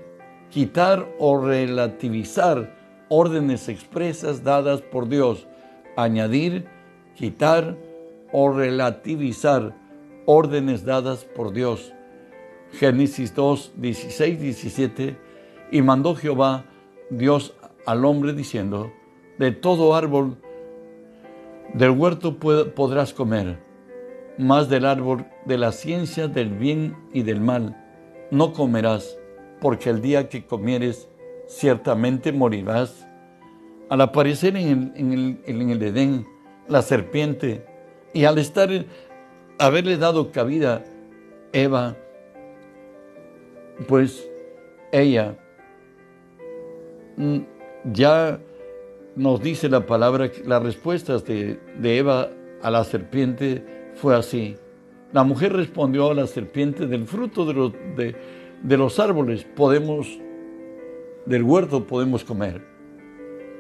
quitar 0.50 1.08
o 1.20 1.40
relativizar 1.40 2.76
órdenes 3.10 3.70
expresas 3.70 4.44
dadas 4.44 4.82
por 4.82 5.08
Dios. 5.08 5.48
Añadir, 5.96 6.68
quitar 7.16 7.76
o 8.32 8.52
relativizar 8.52 9.74
órdenes 10.26 10.86
dadas 10.86 11.26
por 11.26 11.54
Dios. 11.54 11.94
Génesis 12.74 13.34
2, 13.34 13.74
16, 13.76 14.40
17. 14.40 15.18
Y 15.72 15.82
mandó 15.82 16.16
Jehová 16.16 16.66
Dios 17.10 17.54
al 17.86 18.06
hombre 18.06 18.34
diciendo, 18.34 18.92
de 19.38 19.52
todo 19.52 19.96
árbol 19.96 20.38
del 21.74 21.92
huerto 21.92 22.38
podrás 22.38 23.14
comer, 23.14 23.60
más 24.38 24.70
del 24.70 24.86
árbol 24.86 25.26
de 25.46 25.58
la 25.58 25.72
ciencia 25.72 26.28
del 26.28 26.50
bien 26.50 26.96
y 27.14 27.24
del 27.24 27.42
mal 27.42 27.84
no 28.32 28.54
comerás, 28.54 29.17
porque 29.60 29.90
el 29.90 30.02
día 30.02 30.30
que 30.30 30.46
comieres 30.46 31.08
ciertamente 31.48 32.32
morirás. 32.32 33.08
Al 33.90 34.02
aparecer 34.02 34.58
en 34.58 34.94
el, 34.96 35.40
en 35.46 35.70
el 35.70 35.82
Edén 35.82 36.26
la 36.68 36.82
serpiente 36.82 37.66
y 38.14 38.26
al 38.26 38.38
estar, 38.38 38.70
haberle 39.60 39.98
dado 39.98 40.32
cabida 40.32 40.84
Eva, 41.54 41.96
pues 43.88 44.28
ella 44.92 45.38
mm, 47.16 47.40
ya 47.92 48.40
nos 49.16 49.42
dice 49.42 49.70
la 49.70 49.86
palabra, 49.86 50.32
las 50.46 50.62
respuestas 50.62 51.26
de, 51.26 51.60
Eva 51.84 52.30
a 52.62 52.72
la 52.72 52.84
serpiente 52.84 53.64
fue 53.96 54.16
así. 54.16 54.56
La 55.14 55.24
mujer 55.24 55.54
respondió 55.54 56.12
a 56.12 56.14
la 56.14 56.28
serpiente 56.28 56.86
del 56.86 57.08
fruto 57.08 57.46
de 57.46 57.54
los, 57.54 57.74
de, 57.96 58.16
los 58.64 59.00
árboles 59.00 59.44
podemos, 59.44 60.20
del 61.26 61.44
huerto 61.44 61.86
podemos 61.86 62.24
comer. 62.24 62.62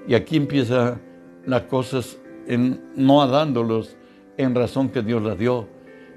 Y 0.07 0.15
aquí 0.15 0.37
empieza 0.37 0.99
las 1.45 1.63
cosas 1.63 2.17
en, 2.47 2.81
no 2.95 3.25
dándolos 3.27 3.97
en 4.37 4.55
razón 4.55 4.89
que 4.89 5.01
Dios 5.01 5.21
las 5.21 5.37
dio, 5.37 5.67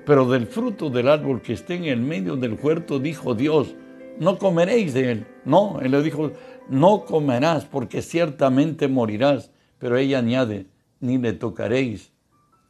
pero 0.07 0.29
del 0.29 0.47
fruto 0.47 0.91
del 0.91 1.09
árbol 1.09 1.43
que 1.43 1.53
esté 1.53 1.75
en 1.75 1.85
el 1.85 2.01
medio 2.01 2.37
del 2.37 2.59
huerto, 2.61 2.99
dijo 2.99 3.35
Dios, 3.35 3.75
no 4.19 4.39
comeréis 4.39 4.95
de 4.95 5.13
él. 5.13 5.27
No, 5.45 5.81
él 5.81 5.93
le 5.93 6.03
dijo, 6.03 6.33
no 6.69 7.05
comerás 7.05 7.65
porque 7.65 8.03
ciertamente 8.03 8.87
morirás. 8.87 9.51
Pero 9.79 9.97
ella 9.97 10.19
añade, 10.19 10.67
ni 11.01 11.17
le 11.17 11.33
tocaréis 11.33 12.13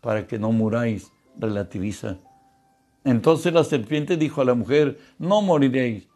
para 0.01 0.27
que 0.27 0.39
no 0.39 0.53
muráis, 0.53 1.13
relativiza. 1.39 2.19
Entonces 3.05 3.53
la 3.53 3.65
serpiente 3.65 4.17
dijo 4.17 4.41
a 4.41 4.45
la 4.45 4.55
mujer, 4.55 4.99
no 5.19 5.43
moriréis, 5.43 6.09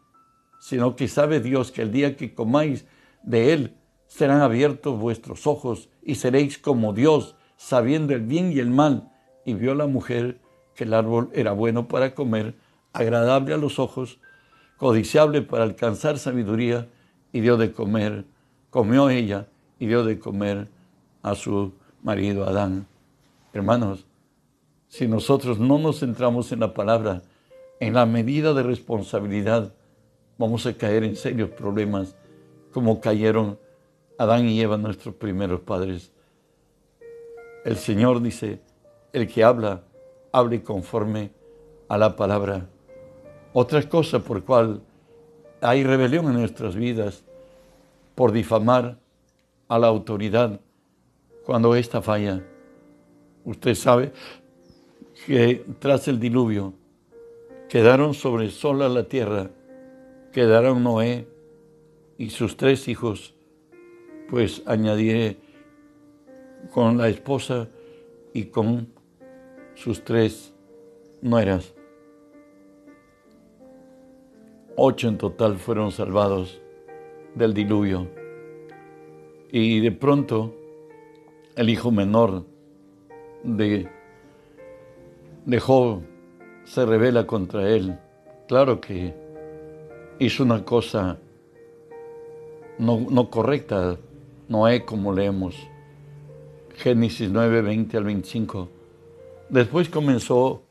sino 0.59 0.95
que 0.95 1.07
sabe 1.07 1.39
Dios 1.39 1.71
que 1.71 1.81
el 1.81 1.91
día 1.91 2.15
que 2.15 2.33
comáis 2.33 2.85
de 3.23 3.53
él 3.53 3.75
serán 4.07 4.41
abiertos 4.41 4.99
vuestros 4.99 5.47
ojos 5.47 5.89
y 6.03 6.15
seréis 6.15 6.57
como 6.57 6.93
Dios, 6.93 7.35
sabiendo 7.57 8.13
el 8.13 8.21
bien 8.21 8.51
y 8.51 8.59
el 8.59 8.69
mal. 8.69 9.11
Y 9.45 9.53
vio 9.53 9.75
la 9.75 9.87
mujer 9.87 10.39
que 10.75 10.83
el 10.83 10.93
árbol 10.93 11.29
era 11.33 11.51
bueno 11.51 11.87
para 11.87 12.13
comer, 12.13 12.55
agradable 12.93 13.53
a 13.53 13.57
los 13.57 13.79
ojos, 13.79 14.19
codiciable 14.77 15.41
para 15.41 15.63
alcanzar 15.63 16.17
sabiduría, 16.19 16.87
y 17.31 17.41
dio 17.41 17.57
de 17.57 17.73
comer, 17.73 18.25
comió 18.69 19.09
ella 19.09 19.47
y 19.77 19.87
dio 19.87 20.05
de 20.05 20.19
comer 20.19 20.69
a 21.21 21.35
su 21.35 21.73
marido 22.01 22.47
Adán. 22.47 22.87
Hermanos, 23.51 24.05
si 24.95 25.09
nosotros 25.09 25.59
no 25.59 25.77
nos 25.77 25.99
centramos 25.99 26.53
en 26.53 26.61
la 26.61 26.73
palabra, 26.73 27.21
en 27.81 27.93
la 27.95 28.05
medida 28.05 28.53
de 28.53 28.63
responsabilidad, 28.63 29.73
vamos 30.37 30.65
a 30.67 30.73
caer 30.73 31.03
en 31.03 31.17
serios 31.17 31.49
problemas 31.49 32.15
como 32.71 33.01
cayeron 33.01 33.59
Adán 34.17 34.47
y 34.47 34.61
Eva, 34.61 34.77
nuestros 34.77 35.13
primeros 35.15 35.59
padres. 35.59 36.13
El 37.65 37.75
Señor 37.75 38.21
dice, 38.21 38.61
el 39.11 39.27
que 39.27 39.43
habla, 39.43 39.83
hable 40.31 40.63
conforme 40.63 41.31
a 41.89 41.97
la 41.97 42.15
palabra. 42.15 42.65
Otra 43.51 43.83
cosa 43.89 44.19
por 44.19 44.45
cual 44.45 44.81
hay 45.59 45.83
rebelión 45.83 46.27
en 46.27 46.39
nuestras 46.39 46.73
vidas 46.73 47.21
por 48.15 48.31
difamar 48.31 48.97
a 49.67 49.77
la 49.77 49.87
autoridad 49.87 50.61
cuando 51.45 51.75
ésta 51.75 52.01
falla. 52.01 52.41
Usted 53.43 53.75
sabe 53.75 54.13
que 55.25 55.65
tras 55.79 56.07
el 56.07 56.19
diluvio 56.19 56.73
quedaron 57.69 58.13
sobre 58.13 58.49
sola 58.49 58.89
la 58.89 59.07
tierra, 59.07 59.49
quedaron 60.31 60.83
Noé 60.83 61.27
y 62.17 62.29
sus 62.29 62.57
tres 62.57 62.87
hijos, 62.87 63.33
pues 64.29 64.61
añadiré 64.65 65.37
con 66.73 66.97
la 66.97 67.09
esposa 67.09 67.69
y 68.33 68.45
con 68.45 68.93
sus 69.75 70.03
tres 70.03 70.53
nueras. 71.21 71.73
Ocho 74.77 75.07
en 75.07 75.17
total 75.17 75.57
fueron 75.57 75.91
salvados 75.91 76.61
del 77.33 77.53
diluvio. 77.53 78.09
Y 79.51 79.79
de 79.79 79.91
pronto 79.91 80.53
el 81.55 81.69
hijo 81.69 81.91
menor 81.91 82.45
de, 83.43 83.89
de 85.45 85.59
Job 85.59 86.01
se 86.63 86.85
revela 86.85 87.27
contra 87.27 87.69
él. 87.69 87.97
Claro 88.47 88.81
que 88.81 89.13
hizo 90.19 90.43
una 90.43 90.63
cosa 90.63 91.19
no, 92.77 93.05
no 93.09 93.29
correcta, 93.29 93.97
Noé 94.47 94.85
como 94.85 95.13
leemos. 95.13 95.55
Génesis 96.75 97.29
9, 97.29 97.61
20 97.61 97.97
al 97.97 98.03
25. 98.03 98.69
Después 99.49 99.89
comenzó 99.89 100.63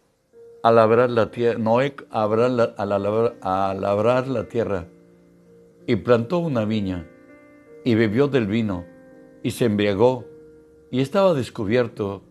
a 0.62 0.70
labrar 0.70 1.10
la 1.10 1.30
tierra, 1.30 1.58
Noé 1.58 1.94
a 2.10 2.26
labrar, 2.26 3.36
a 3.40 3.74
labrar 3.74 4.28
la 4.28 4.48
tierra 4.48 4.86
y 5.86 5.96
plantó 5.96 6.38
una 6.38 6.64
viña 6.64 7.06
y 7.84 7.94
bebió 7.94 8.28
del 8.28 8.46
vino 8.46 8.84
y 9.42 9.50
se 9.52 9.66
embriagó 9.66 10.24
y 10.90 11.00
estaba 11.00 11.34
descubierto 11.34 12.22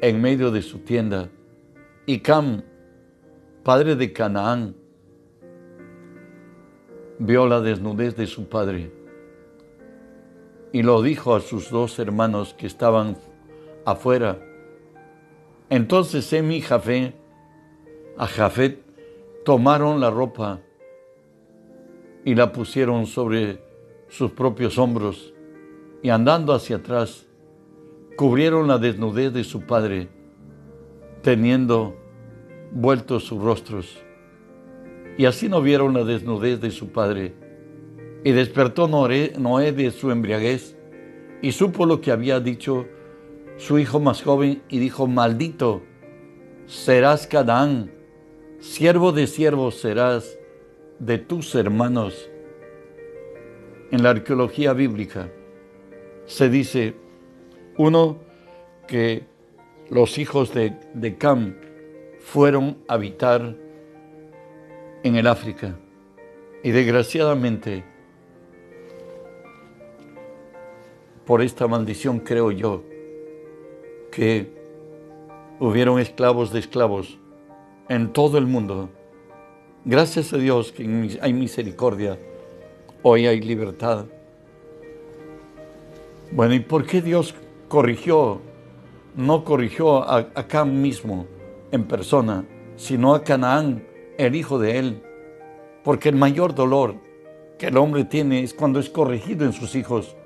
en 0.00 0.20
medio 0.20 0.50
de 0.50 0.62
su 0.62 0.78
tienda. 0.80 1.30
Y 2.10 2.18
Cam, 2.18 2.64
padre 3.62 3.94
de 3.94 4.12
Canaán, 4.12 4.74
vio 7.20 7.46
la 7.46 7.60
desnudez 7.60 8.16
de 8.16 8.26
su 8.26 8.48
padre 8.48 8.90
y 10.72 10.82
lo 10.82 11.02
dijo 11.02 11.36
a 11.36 11.40
sus 11.40 11.70
dos 11.70 12.00
hermanos 12.00 12.52
que 12.52 12.66
estaban 12.66 13.16
afuera. 13.84 14.44
Entonces 15.68 16.24
Sem 16.24 16.50
y 16.50 16.60
Jafé, 16.60 17.14
a 18.18 18.26
Jafet, 18.26 18.82
tomaron 19.44 20.00
la 20.00 20.10
ropa 20.10 20.58
y 22.24 22.34
la 22.34 22.50
pusieron 22.50 23.06
sobre 23.06 23.62
sus 24.08 24.32
propios 24.32 24.78
hombros 24.78 25.32
y 26.02 26.08
andando 26.08 26.54
hacia 26.54 26.78
atrás, 26.78 27.28
cubrieron 28.16 28.66
la 28.66 28.78
desnudez 28.78 29.32
de 29.32 29.44
su 29.44 29.60
padre, 29.60 30.08
teniendo 31.22 31.99
vueltos 32.72 33.24
sus 33.24 33.42
rostros. 33.42 34.02
Y 35.18 35.26
así 35.26 35.48
no 35.48 35.60
vieron 35.60 35.94
la 35.94 36.04
desnudez 36.04 36.60
de 36.60 36.70
su 36.70 36.90
padre. 36.90 37.34
Y 38.24 38.32
despertó 38.32 38.88
Noé 38.88 39.72
de 39.72 39.90
su 39.90 40.10
embriaguez 40.10 40.76
y 41.42 41.52
supo 41.52 41.86
lo 41.86 42.00
que 42.00 42.10
había 42.10 42.40
dicho 42.40 42.86
su 43.56 43.78
hijo 43.78 44.00
más 44.00 44.22
joven 44.22 44.62
y 44.68 44.78
dijo, 44.78 45.06
maldito 45.06 45.82
serás 46.66 47.26
Canaán, 47.26 47.90
siervo 48.58 49.12
de 49.12 49.26
siervos 49.26 49.76
serás 49.76 50.38
de 50.98 51.18
tus 51.18 51.54
hermanos. 51.54 52.30
En 53.90 54.02
la 54.02 54.10
arqueología 54.10 54.72
bíblica 54.72 55.30
se 56.26 56.48
dice, 56.48 56.94
uno, 57.76 58.18
que 58.86 59.24
los 59.88 60.18
hijos 60.18 60.54
de, 60.54 60.76
de 60.94 61.16
Cam 61.16 61.56
fueron 62.20 62.78
a 62.86 62.94
habitar 62.94 63.56
en 65.02 65.16
el 65.16 65.26
África 65.26 65.76
y 66.62 66.70
desgraciadamente 66.70 67.82
por 71.24 71.42
esta 71.42 71.66
maldición 71.66 72.20
creo 72.20 72.50
yo 72.50 72.84
que 74.12 74.52
hubieron 75.58 75.98
esclavos 75.98 76.52
de 76.52 76.60
esclavos 76.60 77.18
en 77.88 78.12
todo 78.12 78.38
el 78.38 78.46
mundo. 78.46 78.90
Gracias 79.84 80.32
a 80.32 80.36
Dios 80.36 80.72
que 80.72 81.18
hay 81.20 81.32
misericordia, 81.32 82.18
hoy 83.02 83.26
hay 83.26 83.40
libertad. 83.40 84.06
Bueno, 86.32 86.54
¿y 86.54 86.60
por 86.60 86.86
qué 86.86 87.00
Dios 87.00 87.34
corrigió? 87.68 88.40
No 89.16 89.44
corrigió 89.44 90.02
a, 90.02 90.28
a 90.34 90.64
mismo 90.64 91.26
en 91.72 91.84
persona, 91.84 92.44
sino 92.76 93.14
a 93.14 93.24
Canaán, 93.24 93.86
el 94.18 94.34
hijo 94.34 94.58
de 94.58 94.78
él. 94.78 95.02
Porque 95.84 96.08
el 96.08 96.16
mayor 96.16 96.54
dolor 96.54 96.94
que 97.58 97.66
el 97.66 97.76
hombre 97.76 98.04
tiene 98.04 98.42
es 98.42 98.54
cuando 98.54 98.80
es 98.80 98.90
corregido 98.90 99.44
en 99.44 99.52
sus 99.52 99.74
hijos. 99.74 100.16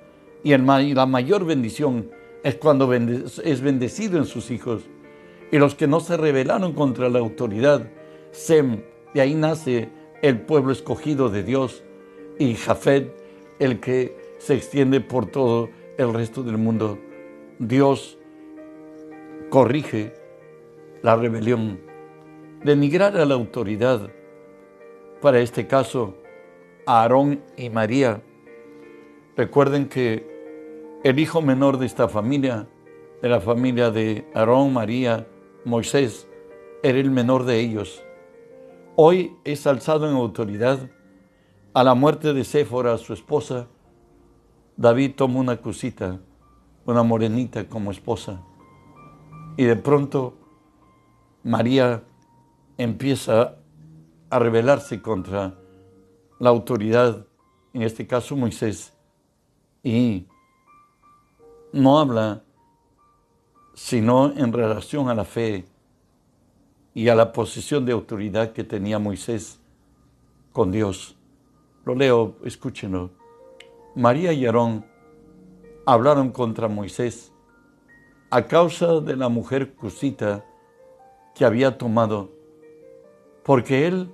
Y, 0.42 0.56
la 0.56 1.06
mayor 1.06 1.44
bendición 1.44 2.10
es 2.42 2.56
cuando 2.56 2.92
es 2.92 3.60
bendecido 3.60 4.18
en 4.18 4.26
sus 4.26 4.50
hijos. 4.50 4.82
Y 5.50 5.58
los 5.58 5.74
que 5.74 5.86
no 5.86 6.00
se 6.00 6.16
rebelaron 6.16 6.72
contra 6.72 7.08
la 7.08 7.18
autoridad, 7.18 7.88
Sem, 8.30 8.82
de 9.14 9.20
ahí 9.20 9.34
nace 9.34 9.88
el 10.22 10.40
pueblo 10.40 10.72
escogido 10.72 11.28
de 11.28 11.42
Dios, 11.42 11.84
y 12.38 12.54
Jafet, 12.54 13.12
el 13.58 13.80
que 13.80 14.16
se 14.38 14.54
extiende 14.54 15.00
por 15.00 15.26
todo 15.26 15.70
el 15.96 16.12
resto 16.12 16.42
del 16.42 16.58
mundo. 16.58 16.98
Dios 17.58 18.18
corrige 19.50 20.12
la 21.04 21.16
rebelión, 21.16 21.80
denigrar 22.64 23.14
a 23.18 23.26
la 23.26 23.34
autoridad, 23.34 24.10
para 25.20 25.38
este 25.40 25.66
caso, 25.66 26.14
Aarón 26.86 27.42
y 27.58 27.68
María. 27.68 28.22
Recuerden 29.36 29.86
que 29.86 31.00
el 31.04 31.18
hijo 31.18 31.42
menor 31.42 31.76
de 31.76 31.84
esta 31.84 32.08
familia, 32.08 32.66
de 33.20 33.28
la 33.28 33.42
familia 33.42 33.90
de 33.90 34.26
Aarón, 34.32 34.72
María, 34.72 35.28
Moisés, 35.66 36.26
era 36.82 36.98
el 36.98 37.10
menor 37.10 37.44
de 37.44 37.60
ellos. 37.60 38.02
Hoy 38.96 39.36
es 39.44 39.66
alzado 39.66 40.08
en 40.08 40.16
autoridad. 40.16 40.90
A 41.74 41.84
la 41.84 41.94
muerte 41.94 42.32
de 42.32 42.44
Séfora, 42.44 42.96
su 42.96 43.12
esposa, 43.12 43.68
David 44.78 45.16
tomó 45.16 45.40
una 45.40 45.58
cosita, 45.58 46.18
una 46.86 47.02
morenita 47.02 47.68
como 47.68 47.90
esposa. 47.90 48.40
Y 49.58 49.64
de 49.64 49.76
pronto 49.76 50.38
María 51.44 52.02
empieza 52.78 53.56
a 54.30 54.38
rebelarse 54.38 55.02
contra 55.02 55.54
la 56.38 56.48
autoridad, 56.48 57.26
en 57.74 57.82
este 57.82 58.06
caso 58.06 58.34
Moisés, 58.34 58.94
y 59.82 60.26
no 61.72 61.98
habla 61.98 62.42
sino 63.74 64.32
en 64.32 64.52
relación 64.52 65.10
a 65.10 65.14
la 65.14 65.24
fe 65.24 65.66
y 66.94 67.08
a 67.08 67.14
la 67.14 67.32
posición 67.32 67.84
de 67.84 67.92
autoridad 67.92 68.52
que 68.52 68.64
tenía 68.64 68.98
Moisés 68.98 69.60
con 70.52 70.72
Dios. 70.72 71.14
Lo 71.84 71.94
leo, 71.94 72.36
escúchenlo. 72.44 73.10
María 73.94 74.32
y 74.32 74.46
Aarón 74.46 74.86
hablaron 75.84 76.30
contra 76.30 76.68
Moisés 76.68 77.32
a 78.30 78.46
causa 78.46 79.00
de 79.00 79.16
la 79.16 79.28
mujer 79.28 79.74
cusita 79.74 80.44
que 81.34 81.44
había 81.44 81.78
tomado, 81.78 82.30
porque 83.42 83.86
él 83.86 84.10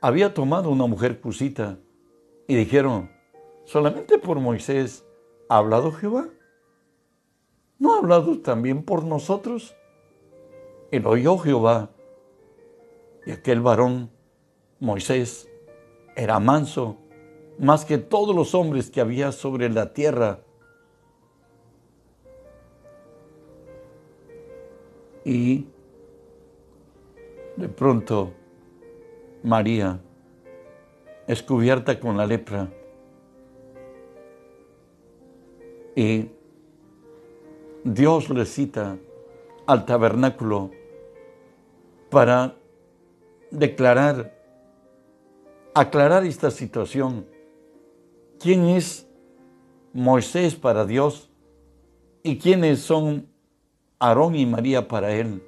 había 0.00 0.32
tomado 0.34 0.70
una 0.70 0.86
mujer 0.86 1.20
cusita, 1.20 1.78
y 2.46 2.54
dijeron, 2.54 3.10
solamente 3.64 4.18
por 4.18 4.40
Moisés 4.40 5.04
ha 5.48 5.58
hablado 5.58 5.92
Jehová. 5.92 6.28
¿No 7.78 7.94
ha 7.94 7.98
hablado 7.98 8.40
también 8.40 8.82
por 8.82 9.04
nosotros? 9.04 9.74
Lo 10.90 11.10
oyó 11.10 11.38
Jehová. 11.38 11.90
Y 13.24 13.30
aquel 13.30 13.60
varón, 13.60 14.10
Moisés, 14.80 15.48
era 16.16 16.40
manso, 16.40 16.96
más 17.58 17.84
que 17.84 17.98
todos 17.98 18.34
los 18.34 18.54
hombres 18.54 18.90
que 18.90 19.00
había 19.00 19.32
sobre 19.32 19.68
la 19.70 19.92
tierra. 19.92 20.40
Y 25.24 25.66
de 27.56 27.68
pronto 27.68 28.32
María 29.42 30.00
es 31.26 31.42
cubierta 31.42 31.98
con 31.98 32.16
la 32.16 32.26
lepra 32.26 32.68
y 35.94 36.30
Dios 37.84 38.30
le 38.30 38.44
cita 38.44 38.98
al 39.66 39.84
tabernáculo 39.84 40.70
para 42.10 42.56
declarar, 43.50 44.34
aclarar 45.74 46.24
esta 46.24 46.50
situación. 46.50 47.26
¿Quién 48.38 48.66
es 48.66 49.06
Moisés 49.92 50.54
para 50.54 50.84
Dios 50.84 51.30
y 52.22 52.38
quiénes 52.38 52.80
son 52.80 53.28
Aarón 53.98 54.34
y 54.36 54.46
María 54.46 54.88
para 54.88 55.12
él? 55.12 55.42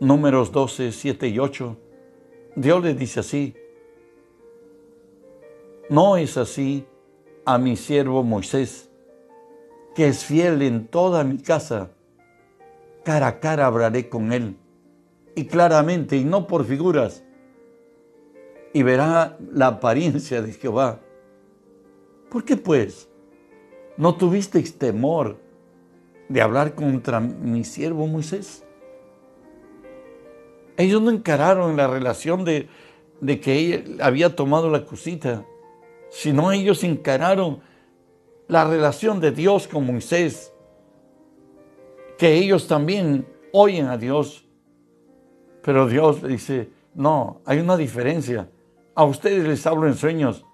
Números 0.00 0.50
12, 0.50 0.92
7 0.92 1.28
y 1.28 1.38
8. 1.38 1.76
Dios 2.56 2.82
le 2.82 2.94
dice 2.94 3.20
así, 3.20 3.54
no 5.88 6.16
es 6.16 6.36
así 6.36 6.86
a 7.44 7.58
mi 7.58 7.76
siervo 7.76 8.22
Moisés 8.22 8.90
que 9.94 10.08
es 10.08 10.24
fiel 10.24 10.62
en 10.62 10.86
toda 10.86 11.24
mi 11.24 11.38
casa, 11.38 11.90
cara 13.04 13.26
a 13.26 13.40
cara 13.40 13.66
hablaré 13.66 14.08
con 14.08 14.32
él, 14.32 14.56
y 15.34 15.46
claramente, 15.46 16.16
y 16.16 16.24
no 16.24 16.46
por 16.46 16.64
figuras, 16.64 17.24
y 18.72 18.82
verá 18.84 19.36
la 19.52 19.66
apariencia 19.66 20.42
de 20.42 20.52
Jehová. 20.52 21.00
¿Por 22.30 22.44
qué 22.44 22.56
pues 22.56 23.08
no 23.96 24.16
tuvisteis 24.16 24.78
temor 24.78 25.36
de 26.30 26.40
hablar 26.40 26.74
contra 26.74 27.18
mi 27.20 27.64
siervo 27.64 28.06
Moisés. 28.06 28.64
Ellos 30.80 31.02
no 31.02 31.10
encararon 31.10 31.76
la 31.76 31.88
relación 31.88 32.44
de, 32.44 32.68
de 33.20 33.38
que 33.38 33.52
ella 33.52 33.84
había 34.02 34.34
tomado 34.34 34.70
la 34.70 34.86
cosita, 34.86 35.44
sino 36.08 36.52
ellos 36.52 36.82
encararon 36.84 37.60
la 38.48 38.64
relación 38.64 39.20
de 39.20 39.30
Dios 39.30 39.68
con 39.68 39.84
Moisés, 39.84 40.54
que 42.16 42.32
ellos 42.34 42.66
también 42.66 43.28
oyen 43.52 43.88
a 43.88 43.98
Dios. 43.98 44.46
Pero 45.62 45.86
Dios 45.86 46.22
dice, 46.22 46.70
no, 46.94 47.42
hay 47.44 47.58
una 47.58 47.76
diferencia. 47.76 48.50
A 48.94 49.04
ustedes 49.04 49.46
les 49.46 49.66
hablo 49.66 49.86
en 49.86 49.94
sueños, 49.94 50.46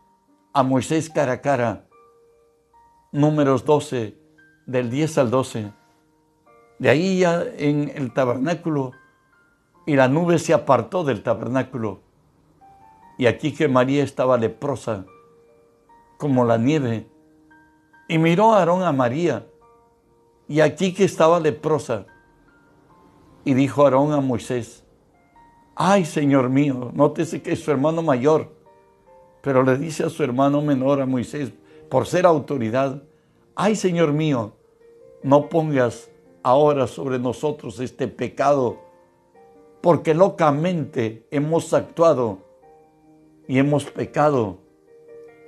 a 0.52 0.64
Moisés 0.64 1.08
cara 1.08 1.34
a 1.34 1.40
cara. 1.40 1.86
Números 3.12 3.64
12, 3.64 4.18
del 4.66 4.90
10 4.90 5.18
al 5.18 5.30
12. 5.30 5.72
De 6.80 6.88
ahí 6.88 7.20
ya 7.20 7.44
en 7.56 7.92
el 7.94 8.12
tabernáculo, 8.12 8.90
y 9.86 9.94
la 9.94 10.08
nube 10.08 10.38
se 10.38 10.52
apartó 10.52 11.04
del 11.04 11.22
tabernáculo. 11.22 12.00
Y 13.16 13.26
aquí 13.26 13.52
que 13.52 13.68
María 13.68 14.02
estaba 14.02 14.36
leprosa, 14.36 15.06
como 16.18 16.44
la 16.44 16.58
nieve. 16.58 17.06
Y 18.08 18.18
miró 18.18 18.52
a 18.52 18.58
Aarón 18.58 18.82
a 18.82 18.92
María, 18.92 19.46
y 20.48 20.60
aquí 20.60 20.92
que 20.92 21.04
estaba 21.04 21.40
leprosa. 21.40 22.06
Y 23.44 23.54
dijo 23.54 23.84
Aarón 23.84 24.12
a 24.12 24.20
Moisés, 24.20 24.84
ay 25.76 26.04
Señor 26.04 26.50
mío, 26.50 26.90
nótese 26.94 27.42
que 27.42 27.52
es 27.52 27.62
su 27.62 27.70
hermano 27.70 28.02
mayor, 28.02 28.52
pero 29.40 29.62
le 29.62 29.78
dice 29.78 30.04
a 30.04 30.10
su 30.10 30.24
hermano 30.24 30.60
menor, 30.60 31.00
a 31.00 31.06
Moisés, 31.06 31.52
por 31.88 32.06
ser 32.06 32.26
autoridad, 32.26 33.02
ay 33.54 33.76
Señor 33.76 34.12
mío, 34.12 34.54
no 35.22 35.48
pongas 35.48 36.10
ahora 36.42 36.86
sobre 36.86 37.18
nosotros 37.18 37.78
este 37.78 38.08
pecado, 38.08 38.85
porque 39.80 40.14
locamente 40.14 41.26
hemos 41.30 41.72
actuado 41.72 42.38
y 43.46 43.58
hemos 43.58 43.84
pecado. 43.84 44.58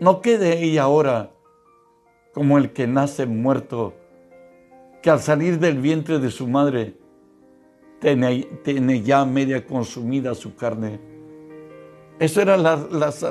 No 0.00 0.20
quede 0.20 0.62
ella 0.62 0.84
ahora 0.84 1.32
como 2.32 2.58
el 2.58 2.72
que 2.72 2.86
nace 2.86 3.26
muerto, 3.26 3.94
que 5.02 5.10
al 5.10 5.20
salir 5.20 5.58
del 5.58 5.78
vientre 5.78 6.18
de 6.18 6.30
su 6.30 6.46
madre 6.46 6.94
tiene, 8.00 9.02
ya 9.02 9.24
media 9.24 9.66
consumida 9.66 10.34
su 10.34 10.54
carne. 10.54 11.00
Esa 12.20 12.42
era 12.42 12.56
la, 12.56 12.76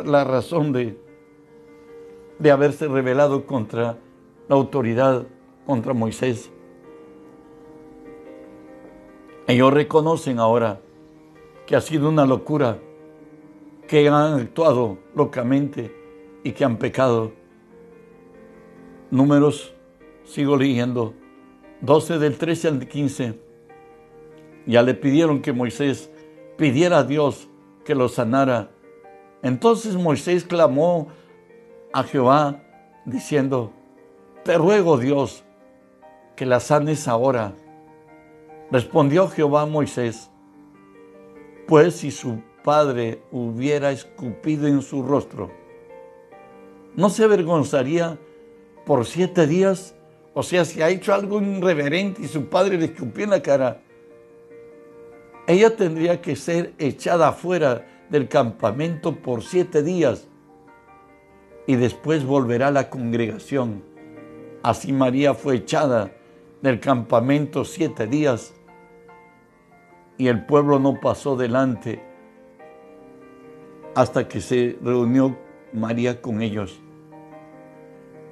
la 0.05 0.23
razón 0.23 0.73
de, 0.73 0.97
de 2.39 2.51
haberse 2.51 2.87
rebelado 2.87 3.45
contra 3.45 3.97
la 4.49 4.55
autoridad, 4.55 5.25
contra 5.65 5.93
Moisés. 5.93 6.51
Ellos 9.47 9.73
reconocen 9.73 10.39
ahora 10.39 10.81
que 11.67 11.75
ha 11.75 11.81
sido 11.81 12.09
una 12.09 12.25
locura, 12.25 12.79
que 13.87 14.07
han 14.07 14.39
actuado 14.39 14.97
locamente 15.13 15.93
y 16.43 16.53
que 16.53 16.63
han 16.63 16.77
pecado. 16.77 17.33
Números, 19.11 19.73
sigo 20.23 20.55
leyendo, 20.55 21.13
12 21.81 22.19
del 22.19 22.37
13 22.37 22.67
al 22.69 22.87
15. 22.87 23.39
Ya 24.65 24.81
le 24.81 24.93
pidieron 24.93 25.41
que 25.41 25.51
Moisés 25.51 26.09
pidiera 26.57 26.99
a 26.99 27.03
Dios 27.03 27.49
que 27.85 27.95
lo 27.95 28.07
sanara. 28.07 28.71
Entonces 29.43 29.95
Moisés 29.95 30.45
clamó 30.45 31.09
a 31.93 32.03
Jehová 32.03 32.63
diciendo, 33.05 33.73
te 34.43 34.57
ruego 34.57 34.97
Dios 34.97 35.43
que 36.37 36.45
la 36.45 36.61
sanes 36.61 37.09
ahora. 37.09 37.55
Respondió 38.71 39.27
Jehová 39.27 39.63
a 39.63 39.65
Moisés, 39.65 40.31
pues 41.67 41.97
si 41.97 42.11
su 42.11 42.41
padre 42.63 43.21
hubiera 43.31 43.91
escupido 43.91 44.67
en 44.67 44.81
su 44.81 45.03
rostro, 45.03 45.51
¿no 46.95 47.09
se 47.09 47.25
avergonzaría 47.25 48.17
por 48.85 49.05
siete 49.05 49.45
días? 49.45 49.93
O 50.33 50.43
sea, 50.43 50.65
si 50.65 50.81
ha 50.81 50.89
hecho 50.89 51.13
algo 51.13 51.41
irreverente 51.41 52.21
y 52.23 52.27
su 52.27 52.45
padre 52.45 52.77
le 52.77 52.85
escupió 52.85 53.25
en 53.25 53.31
la 53.31 53.41
cara, 53.41 53.81
ella 55.45 55.75
tendría 55.75 56.21
que 56.21 56.35
ser 56.35 56.73
echada 56.77 57.31
fuera 57.33 57.85
del 58.09 58.27
campamento 58.27 59.15
por 59.15 59.43
siete 59.43 59.83
días 59.83 60.27
y 61.65 61.75
después 61.75 62.25
volverá 62.25 62.67
a 62.67 62.71
la 62.71 62.89
congregación. 62.89 63.83
Así 64.63 64.93
María 64.93 65.33
fue 65.33 65.57
echada 65.57 66.11
del 66.61 66.79
campamento 66.79 67.65
siete 67.65 68.07
días 68.07 68.53
y 70.17 70.27
el 70.27 70.45
pueblo 70.45 70.79
no 70.79 70.99
pasó 70.99 71.35
delante 71.35 72.01
hasta 73.95 74.27
que 74.27 74.41
se 74.41 74.77
reunió 74.81 75.37
María 75.73 76.21
con 76.21 76.41
ellos. 76.41 76.79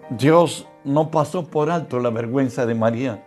Dios 0.09 0.67
no 0.83 1.09
pasó 1.09 1.47
por 1.47 1.69
alto 1.71 1.99
la 1.99 2.11
vergüenza 2.11 2.65
de 2.65 2.75
María. 2.75 3.25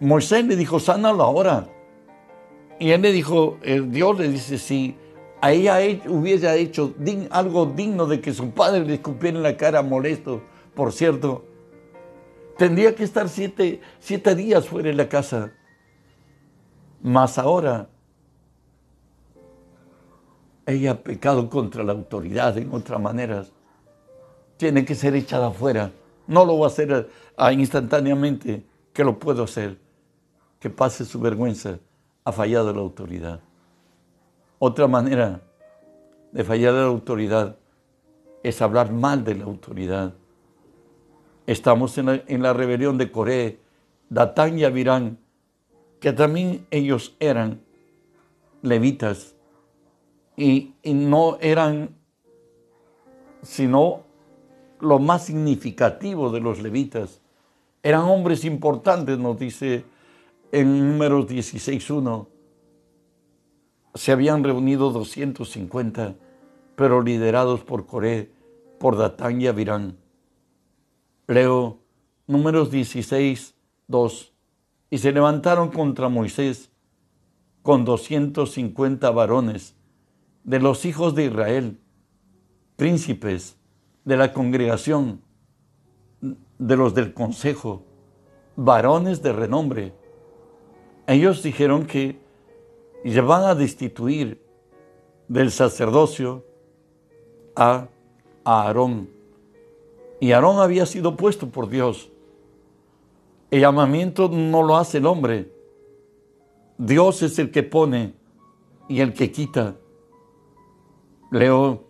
Moisés 0.00 0.44
le 0.46 0.56
dijo, 0.56 0.80
sánalo 0.80 1.22
ahora. 1.22 1.68
Y 2.78 2.90
él 2.90 3.02
le 3.02 3.12
dijo, 3.12 3.58
el 3.62 3.90
Dios 3.92 4.18
le 4.18 4.28
dice, 4.28 4.58
si 4.58 4.96
a 5.40 5.52
ella 5.52 5.78
hubiera 6.08 6.54
hecho 6.54 6.94
algo 7.30 7.66
digno 7.66 8.06
de 8.06 8.20
que 8.20 8.32
su 8.32 8.50
padre 8.50 8.84
le 8.84 8.94
escupiera 8.94 9.36
en 9.36 9.42
la 9.42 9.56
cara 9.56 9.82
molesto, 9.82 10.42
por 10.74 10.92
cierto, 10.92 11.44
tendría 12.56 12.94
que 12.94 13.04
estar 13.04 13.28
siete, 13.28 13.80
siete 14.00 14.34
días 14.34 14.66
fuera 14.66 14.88
de 14.88 14.94
la 14.94 15.08
casa. 15.08 15.52
Mas 17.02 17.38
ahora 17.38 17.88
ella 20.66 20.92
ha 20.92 20.96
pecado 21.02 21.50
contra 21.50 21.82
la 21.82 21.92
autoridad 21.92 22.56
en 22.56 22.72
otras 22.72 23.00
maneras. 23.00 23.52
Tiene 24.56 24.84
que 24.84 24.94
ser 24.94 25.14
echada 25.14 25.50
fuera. 25.50 25.90
No 26.26 26.44
lo 26.44 26.58
va 26.58 26.66
a 26.66 26.68
hacer 26.68 27.10
instantáneamente, 27.52 28.64
que 28.92 29.04
lo 29.04 29.18
puedo 29.18 29.44
hacer. 29.44 29.78
Que 30.60 30.70
pase 30.70 31.04
su 31.04 31.18
vergüenza 31.20 31.78
ha 32.24 32.32
fallado 32.32 32.72
la 32.72 32.80
autoridad. 32.80 33.40
Otra 34.58 34.86
manera 34.86 35.40
de 36.30 36.44
fallar 36.44 36.74
la 36.74 36.84
autoridad 36.84 37.56
es 38.42 38.62
hablar 38.62 38.92
mal 38.92 39.24
de 39.24 39.34
la 39.34 39.44
autoridad. 39.44 40.14
Estamos 41.46 41.98
en 41.98 42.42
la, 42.42 42.52
rebelión 42.52 42.96
de 42.96 43.10
Coré, 43.10 43.58
Datán 44.08 44.58
y 44.58 44.64
Abirán, 44.64 45.18
que 46.02 46.12
también 46.12 46.66
ellos 46.72 47.14
eran 47.20 47.62
levitas 48.60 49.36
y, 50.36 50.74
no 50.82 51.38
eran 51.40 51.90
sino 53.42 54.02
lo 54.80 54.98
más 54.98 55.26
significativo 55.26 56.30
de 56.30 56.40
los 56.40 56.60
levitas. 56.60 57.20
Eran 57.84 58.02
hombres 58.02 58.44
importantes, 58.44 59.16
nos 59.18 59.38
dice 59.38 59.84
en 60.50 60.90
números 60.90 61.28
16.1 61.28 62.26
se 63.94 64.10
habían 64.10 64.42
reunido 64.42 64.90
250, 64.90 66.16
pero 66.74 67.00
liderados 67.02 67.60
por 67.60 67.86
Coré, 67.86 68.32
por 68.80 68.96
Datán 68.96 69.40
y 69.40 69.46
Abirán. 69.46 69.98
Leo 71.28 71.78
números 72.26 72.72
16.2 72.72 74.31
Y 74.92 74.98
se 74.98 75.10
levantaron 75.10 75.70
contra 75.70 76.08
Moisés 76.08 76.70
con 77.62 77.84
250 77.84 79.10
varones 79.10 79.74
de 80.44 80.60
los 80.60 80.84
hijos 80.84 81.16
de 81.16 81.24
Israel, 81.24 81.80
príncipes 82.76 83.56
de 84.04 84.16
la 84.16 84.32
congregación, 84.32 85.22
de 86.20 86.76
los 86.76 86.94
del 86.94 87.12
consejo, 87.12 87.84
varones 88.54 89.20
de 89.22 89.32
renombre 89.32 89.94
ellos 91.06 91.42
dijeron 91.42 91.86
que 91.86 92.20
van 93.04 93.44
a 93.44 93.54
destituir 93.54 94.40
del 95.28 95.50
sacerdocio 95.50 96.44
a, 97.56 97.88
Aarón. 98.44 99.10
Y 100.20 100.32
Aarón 100.32 100.60
había 100.60 100.86
sido 100.86 101.16
puesto 101.16 101.48
por 101.48 101.68
Dios. 101.68 102.11
El 103.52 103.60
llamamiento 103.60 104.30
no 104.30 104.62
lo 104.62 104.78
hace 104.78 104.96
el 104.96 105.04
hombre. 105.04 105.52
Dios 106.78 107.22
es 107.22 107.38
el 107.38 107.50
que 107.50 107.62
pone 107.62 108.14
y 108.88 109.02
el 109.02 109.12
que 109.12 109.30
quita. 109.30 109.76
Leo 111.30 111.84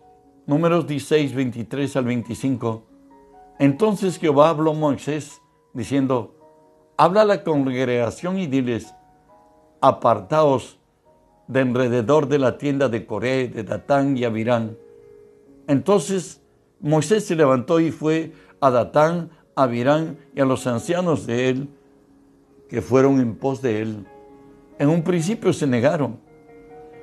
números 0.45 0.85
16, 0.87 1.33
23 1.33 1.95
al 1.95 2.03
25. 2.03 2.83
Entonces 3.59 4.19
Jehová 4.19 4.49
habló 4.49 4.71
a 4.71 4.73
Moisés 4.73 5.41
diciendo, 5.73 6.35
habla 6.97 7.21
a 7.21 7.25
la 7.25 7.43
congregación 7.45 8.39
y 8.39 8.47
diles, 8.47 8.93
apartaos 9.79 10.79
de 11.47 11.61
alrededor 11.61 12.27
de 12.27 12.39
la 12.39 12.57
tienda 12.57 12.89
de 12.89 13.05
Coré, 13.05 13.47
de 13.47 13.63
Datán 13.63 14.17
y 14.17 14.25
Abirán. 14.25 14.77
Entonces 15.67 16.41
Moisés 16.81 17.25
se 17.25 17.37
levantó 17.37 17.79
y 17.79 17.91
fue 17.91 18.33
a 18.59 18.69
Datán, 18.69 19.29
a 19.55 19.63
Abirán 19.63 20.17
y 20.35 20.41
a 20.41 20.45
los 20.45 20.65
ancianos 20.67 21.25
de 21.25 21.49
él 21.49 21.67
que 22.69 22.81
fueron 22.81 23.19
en 23.19 23.35
pos 23.35 23.61
de 23.61 23.81
él. 23.81 24.05
En 24.79 24.89
un 24.89 25.03
principio 25.03 25.53
se 25.53 25.67
negaron, 25.67 26.17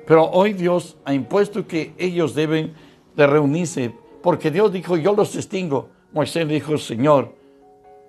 pero 0.05 0.29
hoy 0.29 0.53
Dios 0.53 0.97
ha 1.05 1.13
impuesto 1.13 1.65
que 1.67 1.93
ellos 1.97 2.35
deben 2.35 2.73
de 3.15 3.27
reunirse, 3.27 3.93
porque 4.21 4.51
Dios 4.51 4.71
dijo, 4.71 4.97
yo 4.97 5.15
los 5.15 5.35
extingo. 5.35 5.89
Moisés 6.11 6.47
dijo, 6.47 6.77
Señor, 6.77 7.33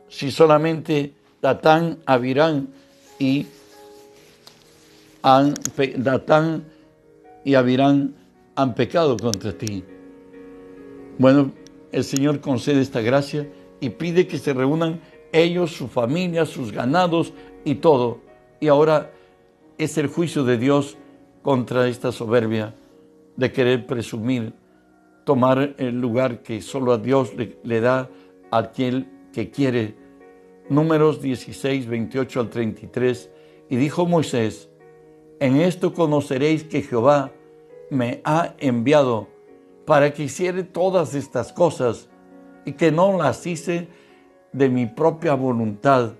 si 0.09 0.31
solamente 0.31 1.15
Datán, 1.41 1.99
Abirán 2.07 2.69
y 3.19 3.47
Datán 5.97 6.65
y 7.45 7.55
Abirán 7.55 8.15
han 8.57 8.75
pecado 8.75 9.17
contra 9.17 9.53
ti. 9.53 9.85
Bueno, 11.19 11.53
el 11.93 12.05
Señor 12.05 12.41
concede 12.41 12.81
esta 12.81 13.01
gracia 13.01 13.47
y 13.83 13.90
pide 13.90 14.29
que 14.29 14.38
se 14.38 14.55
reúnan 14.55 15.01
ellos, 15.33 15.73
su 15.73 15.88
familia, 15.88 16.47
sus 16.47 16.71
ganados 16.71 17.35
y 17.64 17.75
todo. 17.75 18.21
Y 18.61 18.68
ahora 18.68 19.11
es 19.77 19.99
el 19.99 20.07
juicio 20.07 20.45
de 20.45 20.57
Dios 20.57 20.97
contra 21.42 21.88
esta 21.88 22.12
soberbia 22.12 22.77
de 23.37 23.51
querer 23.51 23.85
presumir, 23.85 24.55
tomar 25.25 25.75
el 25.79 26.01
lugar 26.01 26.45
que 26.45 26.62
solo 26.62 26.92
a 26.92 26.99
Dios 26.99 27.33
le, 27.35 27.81
da 27.81 28.09
a 28.53 28.59
aquel 28.59 29.09
que 29.33 29.51
quiere. 29.51 29.97
Números 30.68 31.21
16, 31.21 31.88
28 31.88 32.38
al 32.38 32.51
33. 32.51 33.31
Y 33.68 33.75
dijo 33.75 34.07
Moisés, 34.07 34.71
en 35.40 35.57
esto 35.61 35.92
conoceréis 35.92 36.62
que 36.62 36.83
Jehová 36.83 37.33
me 37.90 38.21
ha 38.23 38.55
enviado 38.59 39.27
para 39.87 40.14
que 40.14 40.23
hiciere 40.23 40.62
todas 40.62 41.16
estas 41.16 41.53
cosas 41.53 42.09
y 42.64 42.72
que 42.72 42.92
no 42.92 43.16
las 43.16 43.46
hice 43.46 43.88
de 44.53 44.68
mi 44.68 44.87
propia 44.87 45.35
voluntad. 45.35 46.12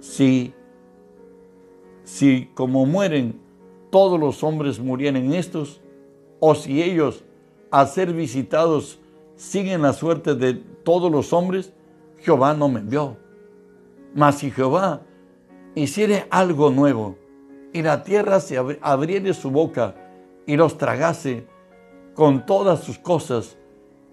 Si, 0.00 0.52
si 2.04 2.50
como 2.54 2.86
mueren 2.86 3.40
todos 3.90 4.18
los 4.18 4.42
hombres 4.42 4.78
murieren 4.78 5.32
estos, 5.32 5.80
o 6.40 6.54
si 6.54 6.82
ellos 6.82 7.24
al 7.70 7.88
ser 7.88 8.12
visitados 8.12 9.00
siguen 9.36 9.82
la 9.82 9.92
suerte 9.92 10.34
de 10.34 10.54
todos 10.54 11.10
los 11.10 11.32
hombres, 11.32 11.72
Jehová 12.18 12.54
no 12.54 12.68
me 12.68 12.80
envió. 12.80 13.16
Mas 14.14 14.38
si 14.38 14.50
Jehová 14.50 15.02
hiciere 15.74 16.26
algo 16.30 16.70
nuevo, 16.70 17.16
y 17.74 17.82
la 17.82 18.04
tierra 18.04 18.38
se 18.38 18.56
abriere 18.56 19.34
su 19.34 19.50
boca 19.50 19.96
y 20.46 20.56
los 20.56 20.78
tragase 20.78 21.44
con 22.14 22.46
todas 22.46 22.84
sus 22.84 22.98
cosas, 22.98 23.58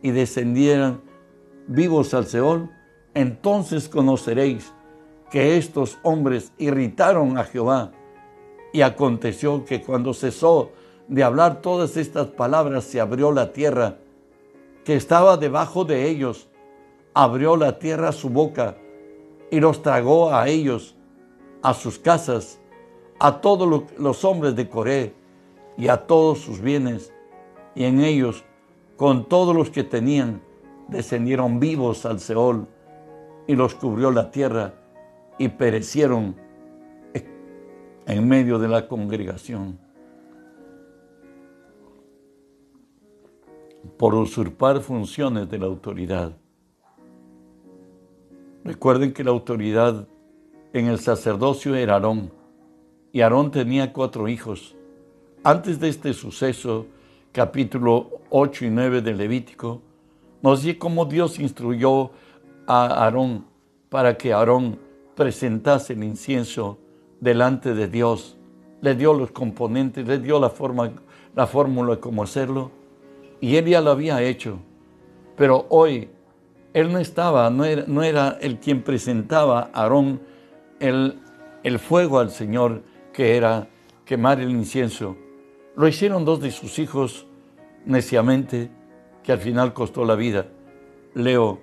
y 0.01 0.11
descendieran 0.11 1.01
vivos 1.67 2.13
al 2.13 2.25
Seol, 2.25 2.69
entonces 3.13 3.89
conoceréis 3.89 4.73
que 5.29 5.57
estos 5.57 5.97
hombres 6.03 6.51
irritaron 6.57 7.37
a 7.37 7.43
Jehová. 7.43 7.91
Y 8.73 8.81
aconteció 8.81 9.65
que 9.65 9.81
cuando 9.81 10.13
cesó 10.13 10.71
de 11.07 11.23
hablar 11.23 11.61
todas 11.61 11.97
estas 11.97 12.27
palabras, 12.27 12.85
se 12.85 13.01
abrió 13.01 13.31
la 13.31 13.51
tierra 13.51 13.97
que 14.85 14.95
estaba 14.95 15.37
debajo 15.37 15.85
de 15.85 16.09
ellos, 16.09 16.47
abrió 17.13 17.57
la 17.57 17.79
tierra 17.79 18.11
su 18.11 18.29
boca 18.29 18.77
y 19.51 19.59
los 19.59 19.81
tragó 19.81 20.33
a 20.33 20.47
ellos, 20.47 20.95
a 21.61 21.73
sus 21.73 21.99
casas, 21.99 22.59
a 23.19 23.41
todos 23.41 23.85
los 23.97 24.25
hombres 24.25 24.55
de 24.55 24.67
Coré 24.67 25.13
y 25.77 25.89
a 25.89 26.07
todos 26.07 26.39
sus 26.39 26.59
bienes, 26.61 27.13
y 27.75 27.83
en 27.83 28.01
ellos, 28.01 28.43
con 29.01 29.25
todos 29.25 29.55
los 29.55 29.71
que 29.71 29.83
tenían, 29.83 30.43
descendieron 30.87 31.59
vivos 31.59 32.05
al 32.05 32.19
Seol 32.19 32.67
y 33.47 33.55
los 33.55 33.73
cubrió 33.73 34.11
la 34.11 34.29
tierra 34.29 34.75
y 35.39 35.49
perecieron 35.49 36.35
en 38.05 38.27
medio 38.27 38.59
de 38.59 38.67
la 38.67 38.87
congregación. 38.87 39.79
por 43.97 44.13
usurpar 44.13 44.81
funciones 44.81 45.49
de 45.49 45.57
la 45.57 45.65
autoridad. 45.65 46.37
Recuerden 48.63 49.13
que 49.13 49.23
la 49.23 49.31
autoridad 49.31 50.07
en 50.73 50.85
el 50.85 50.99
sacerdocio 50.99 51.73
era 51.73 51.93
Aarón, 51.93 52.31
y 53.11 53.21
Aarón 53.21 53.49
tenía 53.49 53.93
cuatro 53.93 54.27
hijos. 54.27 54.75
Antes 55.43 55.79
de 55.79 55.89
este 55.89 56.13
suceso, 56.13 56.85
capítulo 57.31 58.09
8 58.29 58.65
y 58.65 58.69
9 58.69 59.01
de 59.01 59.13
Levítico, 59.13 59.81
nos 60.41 60.63
dice 60.63 60.77
cómo 60.77 61.05
Dios 61.05 61.39
instruyó 61.39 62.11
a 62.67 63.03
Aarón 63.03 63.45
para 63.89 64.17
que 64.17 64.33
Aarón 64.33 64.79
presentase 65.15 65.93
el 65.93 66.03
incienso 66.03 66.77
delante 67.19 67.73
de 67.73 67.87
Dios. 67.87 68.37
Le 68.81 68.95
dio 68.95 69.13
los 69.13 69.31
componentes, 69.31 70.05
le 70.07 70.17
dio 70.19 70.39
la, 70.39 70.49
forma, 70.49 70.91
la 71.35 71.47
fórmula 71.47 71.97
cómo 71.97 72.23
hacerlo. 72.23 72.71
Y 73.39 73.55
él 73.55 73.65
ya 73.65 73.81
lo 73.81 73.91
había 73.91 74.21
hecho. 74.21 74.57
Pero 75.37 75.67
hoy 75.69 76.09
él 76.73 76.91
no 76.91 76.99
estaba, 76.99 77.49
no 77.49 77.63
era, 78.03 78.37
el 78.41 78.59
quien 78.59 78.81
presentaba 78.81 79.69
a 79.73 79.83
Aarón 79.83 80.21
el 80.79 81.79
fuego 81.79 82.19
al 82.19 82.31
Señor, 82.31 82.81
que 83.13 83.37
era 83.37 83.67
quemar 84.05 84.39
el 84.39 84.49
incienso. 84.49 85.15
Lo 85.75 85.87
hicieron 85.87 86.25
dos 86.25 86.41
de 86.41 86.51
sus 86.51 86.79
hijos 86.79 87.25
neciamente 87.85 88.69
que 89.23 89.31
al 89.31 89.39
final 89.39 89.73
costó 89.73 90.03
la 90.03 90.15
vida. 90.15 90.47
Leo 91.13 91.59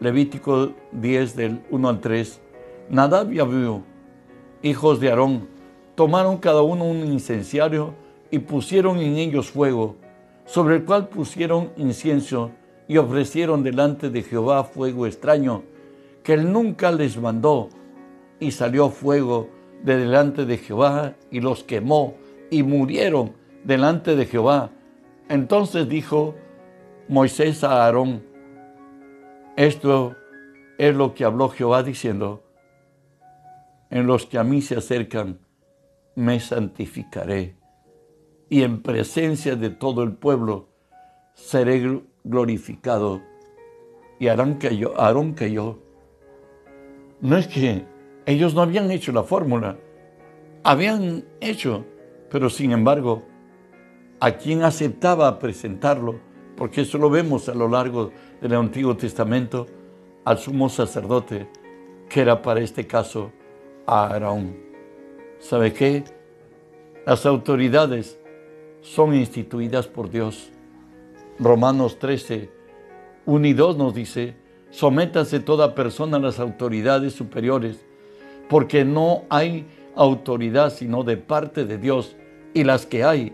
Levítico 0.00 0.72
10 0.90 1.36
del 1.36 1.62
1 1.70 1.88
al 1.88 2.00
3. 2.00 2.40
Nadab 2.90 3.32
y 3.32 3.38
Abiú, 3.38 3.84
hijos 4.62 4.98
de 4.98 5.10
Aarón, 5.10 5.48
tomaron 5.94 6.38
cada 6.38 6.62
uno 6.62 6.84
un 6.84 7.06
incenciario 7.06 7.94
y 8.32 8.40
pusieron 8.40 8.98
en 8.98 9.16
ellos 9.16 9.50
fuego, 9.52 9.94
sobre 10.44 10.76
el 10.76 10.84
cual 10.84 11.08
pusieron 11.08 11.70
incienso 11.76 12.50
y 12.88 12.96
ofrecieron 12.96 13.62
delante 13.62 14.10
de 14.10 14.24
Jehová 14.24 14.64
fuego 14.64 15.06
extraño, 15.06 15.62
que 16.24 16.32
él 16.32 16.52
nunca 16.52 16.90
les 16.90 17.16
mandó, 17.16 17.68
y 18.40 18.50
salió 18.50 18.90
fuego 18.90 19.48
de 19.84 19.98
delante 19.98 20.46
de 20.46 20.58
Jehová 20.58 21.14
y 21.30 21.38
los 21.38 21.62
quemó 21.62 22.16
y 22.50 22.64
murieron 22.64 23.40
delante 23.64 24.16
de 24.16 24.26
Jehová. 24.26 24.70
Entonces 25.28 25.88
dijo 25.88 26.34
Moisés 27.08 27.64
a 27.64 27.84
Aarón, 27.84 28.24
esto 29.56 30.16
es 30.78 30.94
lo 30.94 31.14
que 31.14 31.24
habló 31.24 31.48
Jehová 31.48 31.82
diciendo, 31.82 32.42
en 33.90 34.06
los 34.06 34.26
que 34.26 34.38
a 34.38 34.44
mí 34.44 34.62
se 34.62 34.76
acercan, 34.76 35.38
me 36.14 36.40
santificaré, 36.40 37.56
y 38.48 38.62
en 38.62 38.82
presencia 38.82 39.56
de 39.56 39.70
todo 39.70 40.02
el 40.02 40.12
pueblo 40.12 40.68
seré 41.34 42.02
glorificado. 42.24 43.22
Y 44.18 44.28
Aarón 44.28 44.58
yo, 44.58 44.98
Aarón 44.98 45.34
yo. 45.34 45.78
No 47.20 47.36
es 47.36 47.46
que 47.46 47.84
ellos 48.26 48.54
no 48.54 48.62
habían 48.62 48.90
hecho 48.90 49.12
la 49.12 49.22
fórmula, 49.22 49.76
habían 50.64 51.24
hecho, 51.40 51.84
pero 52.30 52.48
sin 52.50 52.72
embargo, 52.72 53.22
a 54.22 54.36
quien 54.38 54.62
aceptaba 54.62 55.40
presentarlo, 55.40 56.20
porque 56.56 56.82
eso 56.82 56.96
lo 56.96 57.10
vemos 57.10 57.48
a 57.48 57.54
lo 57.54 57.68
largo 57.68 58.12
del 58.40 58.54
Antiguo 58.54 58.96
Testamento, 58.96 59.66
al 60.24 60.38
sumo 60.38 60.68
sacerdote, 60.68 61.48
que 62.08 62.20
era 62.20 62.40
para 62.40 62.60
este 62.60 62.86
caso 62.86 63.32
Aarón. 63.84 64.56
¿Sabe 65.40 65.72
qué? 65.72 66.04
Las 67.04 67.26
autoridades 67.26 68.16
son 68.80 69.12
instituidas 69.12 69.88
por 69.88 70.08
Dios. 70.08 70.52
Romanos 71.40 71.98
13, 71.98 72.48
1 73.26 73.46
y 73.48 73.52
2 73.54 73.76
nos 73.76 73.92
dice, 73.92 74.36
sométase 74.70 75.40
toda 75.40 75.74
persona 75.74 76.18
a 76.18 76.20
las 76.20 76.38
autoridades 76.38 77.12
superiores, 77.12 77.84
porque 78.48 78.84
no 78.84 79.24
hay 79.30 79.66
autoridad 79.96 80.72
sino 80.72 81.02
de 81.02 81.16
parte 81.16 81.64
de 81.64 81.76
Dios, 81.76 82.14
y 82.54 82.62
las 82.62 82.86
que 82.86 83.02
hay, 83.02 83.32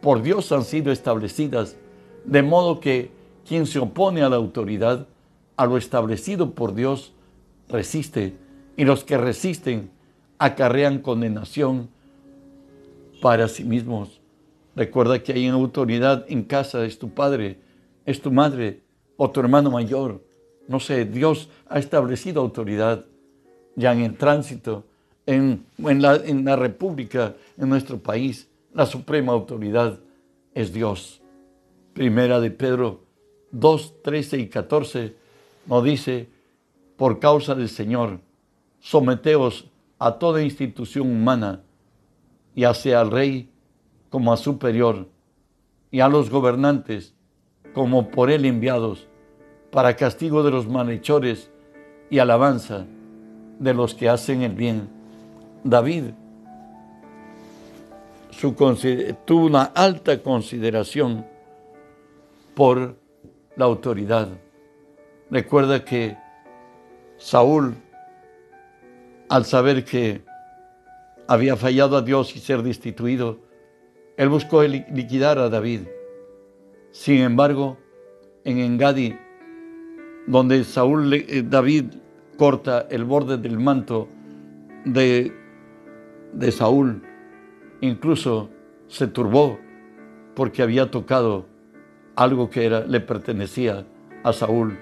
por 0.00 0.22
Dios 0.22 0.52
han 0.52 0.64
sido 0.64 0.92
establecidas 0.92 1.76
de 2.24 2.42
modo 2.42 2.80
que 2.80 3.10
quien 3.46 3.66
se 3.66 3.78
opone 3.78 4.22
a 4.22 4.28
la 4.28 4.36
autoridad, 4.36 5.06
a 5.56 5.66
lo 5.66 5.76
establecido 5.76 6.52
por 6.52 6.74
Dios, 6.74 7.12
resiste, 7.68 8.34
y 8.76 8.84
los 8.84 9.04
que 9.04 9.16
resisten 9.16 9.90
acarrean 10.38 10.98
condenación 10.98 11.88
para 13.22 13.48
sí 13.48 13.64
mismos. 13.64 14.20
Recuerda 14.74 15.22
que 15.22 15.32
hay 15.32 15.46
autoridad 15.46 16.26
en 16.28 16.42
casa, 16.42 16.84
es 16.84 16.98
tu 16.98 17.10
padre, 17.10 17.58
es 18.04 18.20
tu 18.20 18.30
madre 18.30 18.82
o 19.16 19.30
tu 19.30 19.40
hermano 19.40 19.70
mayor. 19.70 20.22
No 20.68 20.80
sé, 20.80 21.04
Dios 21.04 21.48
ha 21.68 21.78
establecido 21.78 22.42
autoridad 22.42 23.06
ya 23.76 23.92
en 23.92 24.00
el 24.00 24.16
tránsito, 24.16 24.84
en, 25.24 25.64
en, 25.78 26.02
la, 26.02 26.16
en 26.16 26.44
la 26.44 26.56
República, 26.56 27.34
en 27.56 27.68
nuestro 27.68 27.98
país. 27.98 28.48
La 28.76 28.84
suprema 28.84 29.32
autoridad 29.32 30.00
es 30.52 30.70
Dios. 30.70 31.22
Primera 31.94 32.40
de 32.40 32.50
Pedro 32.50 33.04
2, 33.52 34.02
13 34.02 34.38
y 34.38 34.48
14 34.48 35.16
nos 35.64 35.82
dice, 35.82 36.28
por 36.98 37.18
causa 37.18 37.54
del 37.54 37.70
Señor, 37.70 38.20
someteos 38.78 39.70
a 39.98 40.18
toda 40.18 40.42
institución 40.42 41.10
humana, 41.10 41.62
y 42.54 42.64
hacia 42.64 43.00
al 43.00 43.10
rey 43.10 43.48
como 44.10 44.30
a 44.30 44.36
superior, 44.36 45.08
y 45.90 46.00
a 46.00 46.08
los 46.10 46.28
gobernantes 46.28 47.14
como 47.72 48.10
por 48.10 48.30
él 48.30 48.44
enviados, 48.44 49.08
para 49.70 49.96
castigo 49.96 50.42
de 50.42 50.50
los 50.50 50.68
malhechores 50.68 51.50
y 52.10 52.18
alabanza 52.18 52.84
de 53.58 53.72
los 53.72 53.94
que 53.94 54.10
hacen 54.10 54.42
el 54.42 54.52
bien. 54.52 54.90
David 55.64 56.10
tuvo 58.40 59.46
una 59.46 59.62
alta 59.62 60.22
consideración 60.22 61.26
por 62.54 62.96
la 63.56 63.64
autoridad. 63.64 64.28
Recuerda 65.30 65.84
que 65.84 66.16
Saúl, 67.18 67.74
al 69.28 69.44
saber 69.44 69.84
que 69.84 70.22
había 71.26 71.56
fallado 71.56 71.96
a 71.96 72.02
Dios 72.02 72.36
y 72.36 72.38
ser 72.40 72.62
destituido, 72.62 73.38
él 74.16 74.28
buscó 74.28 74.62
liquidar 74.62 75.38
a 75.38 75.48
David. 75.48 75.80
Sin 76.92 77.18
embargo, 77.20 77.76
en 78.44 78.58
Engadi, 78.58 79.18
donde 80.26 80.64
Saúl, 80.64 81.12
eh, 81.12 81.42
David 81.44 81.86
corta 82.36 82.86
el 82.90 83.04
borde 83.04 83.38
del 83.38 83.58
manto 83.58 84.08
de, 84.84 85.32
de 86.32 86.52
Saúl, 86.52 87.02
incluso 87.80 88.50
se 88.88 89.06
turbó 89.06 89.58
porque 90.34 90.62
había 90.62 90.90
tocado 90.90 91.46
algo 92.14 92.50
que 92.50 92.68
le 92.70 93.00
pertenecía 93.00 93.86
a 94.22 94.32
Saúl. 94.32 94.78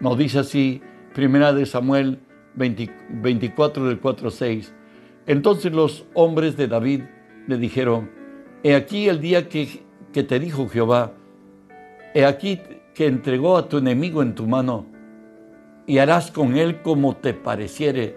Nos 0.00 0.18
dice 0.18 0.40
así, 0.40 0.82
primera 1.14 1.52
de 1.52 1.66
Samuel 1.66 2.20
24 2.54 3.86
del 3.86 4.00
4 4.00 4.30
6. 4.30 4.74
Entonces 5.26 5.72
los 5.72 6.04
hombres 6.14 6.56
de 6.56 6.68
David 6.68 7.02
le 7.46 7.56
dijeron, 7.56 8.10
he 8.62 8.74
aquí 8.74 9.08
el 9.08 9.20
día 9.20 9.48
que, 9.48 9.82
que 10.12 10.22
te 10.22 10.38
dijo 10.40 10.68
Jehová, 10.68 11.12
he 12.14 12.24
aquí 12.24 12.60
que 12.94 13.06
entregó 13.06 13.56
a 13.56 13.68
tu 13.68 13.78
enemigo 13.78 14.22
en 14.22 14.34
tu 14.34 14.46
mano, 14.46 14.86
y 15.86 15.98
harás 15.98 16.30
con 16.30 16.56
él 16.56 16.82
como 16.82 17.16
te 17.16 17.34
pareciere. 17.34 18.16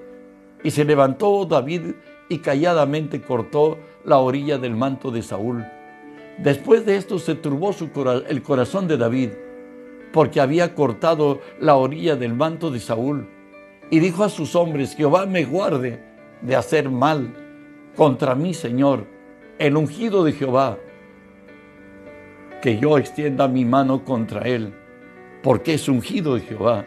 Y 0.63 0.71
se 0.71 0.86
levantó 0.86 1.45
David 1.45 1.95
y 2.30 2.40
calladamente 2.40 3.22
cortó 3.22 3.78
la 4.04 4.18
orilla 4.18 4.58
del 4.58 4.76
manto 4.76 5.12
de 5.12 5.22
Saúl. 5.22 5.66
Después 6.38 6.86
de 6.86 6.98
esto 6.98 7.20
se 7.20 7.36
turbó 7.36 7.74
el 8.28 8.42
corazón 8.42 8.88
de 8.88 8.98
David, 8.98 9.30
porque 10.12 10.42
había 10.42 10.74
cortado 10.76 11.42
la 11.60 11.76
orilla 11.76 12.16
del 12.16 12.34
manto 12.34 12.72
de 12.72 12.80
Saúl. 12.80 13.28
Y 13.90 14.00
dijo 14.00 14.24
a 14.24 14.30
sus 14.30 14.56
hombres, 14.56 14.96
Jehová 14.96 15.26
me 15.26 15.46
guarde 15.46 16.02
de 16.42 16.56
hacer 16.56 16.90
mal 16.90 17.34
contra 17.96 18.36
mi 18.36 18.54
Señor, 18.54 19.06
el 19.60 19.78
ungido 19.78 20.24
de 20.24 20.34
Jehová, 20.34 20.78
que 22.62 22.80
yo 22.80 22.98
extienda 22.98 23.48
mi 23.48 23.64
mano 23.64 24.04
contra 24.04 24.42
él, 24.48 24.74
porque 25.44 25.76
es 25.76 25.88
ungido 25.88 26.36
de 26.36 26.42
Jehová. 26.42 26.86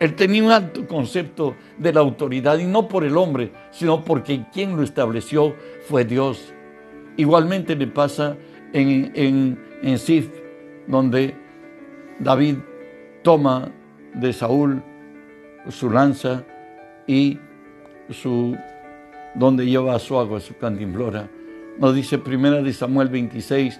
Él 0.00 0.14
tenía 0.16 0.42
un 0.42 0.50
alto 0.50 0.88
concepto 0.88 1.54
de 1.76 1.92
la 1.92 2.00
autoridad 2.00 2.58
y 2.58 2.64
no 2.64 2.88
por 2.88 3.04
el 3.04 3.18
hombre, 3.18 3.52
sino 3.70 4.02
porque 4.02 4.46
quien 4.50 4.74
lo 4.74 4.82
estableció 4.82 5.54
fue 5.86 6.06
Dios. 6.06 6.54
Igualmente 7.18 7.76
le 7.76 7.86
pasa 7.86 8.36
en, 8.72 9.12
en, 9.14 9.58
en 9.82 9.98
Sif, 9.98 10.30
donde 10.86 11.34
David 12.18 12.56
toma 13.22 13.70
de 14.14 14.32
Saúl 14.32 14.82
su 15.68 15.90
lanza 15.90 16.44
y 17.06 17.38
su 18.08 18.56
donde 19.34 19.66
lleva 19.66 19.98
su 19.98 20.18
agua, 20.18 20.40
su 20.40 20.56
cantimplora. 20.56 21.28
Nos 21.78 21.94
dice 21.94 22.16
primera 22.16 22.62
de 22.62 22.72
Samuel 22.72 23.08
26, 23.08 23.78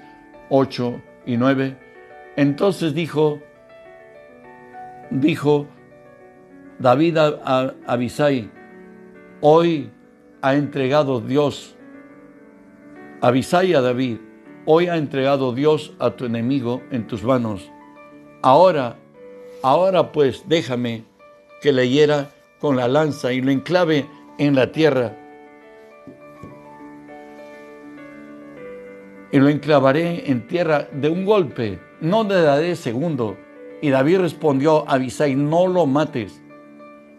8 0.51 1.03
y 1.25 1.37
9. 1.39 1.77
Entonces 2.37 2.95
dijo, 2.95 3.41
dijo 5.11 5.67
David 6.81 7.19
Abisai, 7.87 8.51
hoy 9.43 9.91
ha 10.41 10.55
entregado 10.55 11.21
Dios, 11.21 11.77
Abisai 13.21 13.75
a 13.75 13.83
David, 13.83 14.17
hoy 14.65 14.87
ha 14.87 14.97
entregado 14.97 15.53
Dios 15.53 15.93
a 15.99 16.13
tu 16.13 16.25
enemigo 16.25 16.81
en 16.91 17.07
tus 17.07 17.23
manos. 17.23 17.71
Ahora, 18.41 18.97
ahora 19.63 20.11
pues 20.11 20.45
déjame 20.49 21.05
que 21.61 21.73
le 21.73 21.91
hiera 21.91 22.31
con 22.59 22.77
la 22.77 22.89
lanza 22.89 23.31
y 23.31 23.43
lo 23.43 23.51
enclave 23.51 24.07
en 24.39 24.55
la 24.55 24.73
tierra 24.73 25.15
y 29.33 29.39
lo 29.39 29.51
enclavaré 29.51 30.31
en 30.31 30.47
tierra 30.47 30.89
de 30.93 31.11
un 31.11 31.27
golpe, 31.27 31.79
no 32.01 32.25
le 32.25 32.41
daré 32.41 32.75
segundo. 32.75 33.37
Y 33.83 33.91
David 33.91 34.21
respondió 34.21 34.89
a 34.89 34.95
Abisai, 34.95 35.35
no 35.35 35.67
lo 35.67 35.85
mates, 35.85 36.41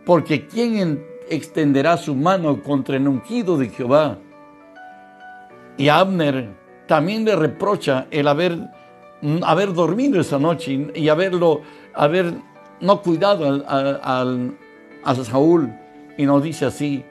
porque 0.06 0.48
¿quién 0.48 1.04
extenderá 1.30 1.98
su 1.98 2.16
mano 2.16 2.62
contra 2.62 2.98
el 2.98 3.08
ungido 3.08 3.58
de 3.58 3.70
Jehová? 3.70 4.18
Y 5.78 5.90
Abner 5.90 6.50
también 6.88 7.26
le 7.26 7.36
reprocha 7.36 8.08
el 8.12 8.28
haber, 8.28 8.60
haber 9.44 9.74
dormido 9.74 10.20
esa 10.20 10.40
noche 10.40 10.92
y 10.94 11.10
haberlo, 11.10 11.62
haber 11.94 12.34
no 12.80 13.02
cuidado 13.02 13.64
a 13.68 15.16
Saúl. 15.16 15.74
Y 16.18 16.26
nos 16.26 16.44
dice 16.44 16.66
así, 16.66 17.04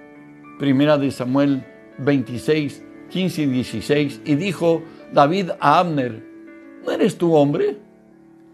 primera 0.58 0.98
de 0.98 1.10
Samuel 1.10 1.64
26, 1.98 2.84
15 3.08 3.42
y 3.42 3.46
16, 3.46 4.20
y 4.24 4.34
dijo 4.34 4.82
David 5.12 5.50
a 5.58 5.78
Abner, 5.78 6.22
¿no 6.84 6.92
eres 6.92 7.16
tu 7.16 7.34
hombre? 7.34 7.78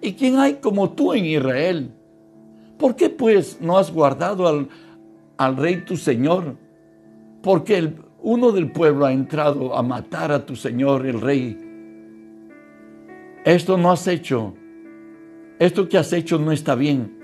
¿Y 0.00 0.12
quién 0.12 0.38
hay 0.38 0.54
como 0.54 0.92
tú 0.92 1.12
en 1.12 1.24
Israel? 1.24 1.90
¿Por 2.78 2.96
qué 2.96 3.10
pues 3.10 3.58
no 3.60 3.78
has 3.78 3.92
guardado 3.92 4.46
al, 4.46 4.68
al 5.36 5.56
rey 5.56 5.84
tu 5.84 5.96
señor? 5.96 6.56
Porque 7.42 7.78
el, 7.78 7.96
uno 8.22 8.52
del 8.52 8.70
pueblo 8.72 9.06
ha 9.06 9.12
entrado 9.12 9.74
a 9.76 9.82
matar 9.82 10.32
a 10.32 10.44
tu 10.44 10.56
señor, 10.56 11.06
el 11.06 11.20
rey. 11.20 11.58
Esto 13.44 13.78
no 13.78 13.92
has 13.92 14.06
hecho. 14.08 14.54
Esto 15.58 15.88
que 15.88 15.98
has 15.98 16.12
hecho 16.12 16.38
no 16.38 16.52
está 16.52 16.74
bien. 16.74 17.18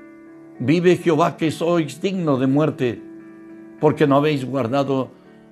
Vive 0.59 0.97
Jehová 0.97 1.37
que 1.37 1.51
sois 1.51 2.01
digno 2.01 2.39
de 2.39 2.47
muerte, 2.47 3.03
porque 3.81 4.07
no 4.07 4.17
habéis 4.17 4.45
guardado 4.45 5.11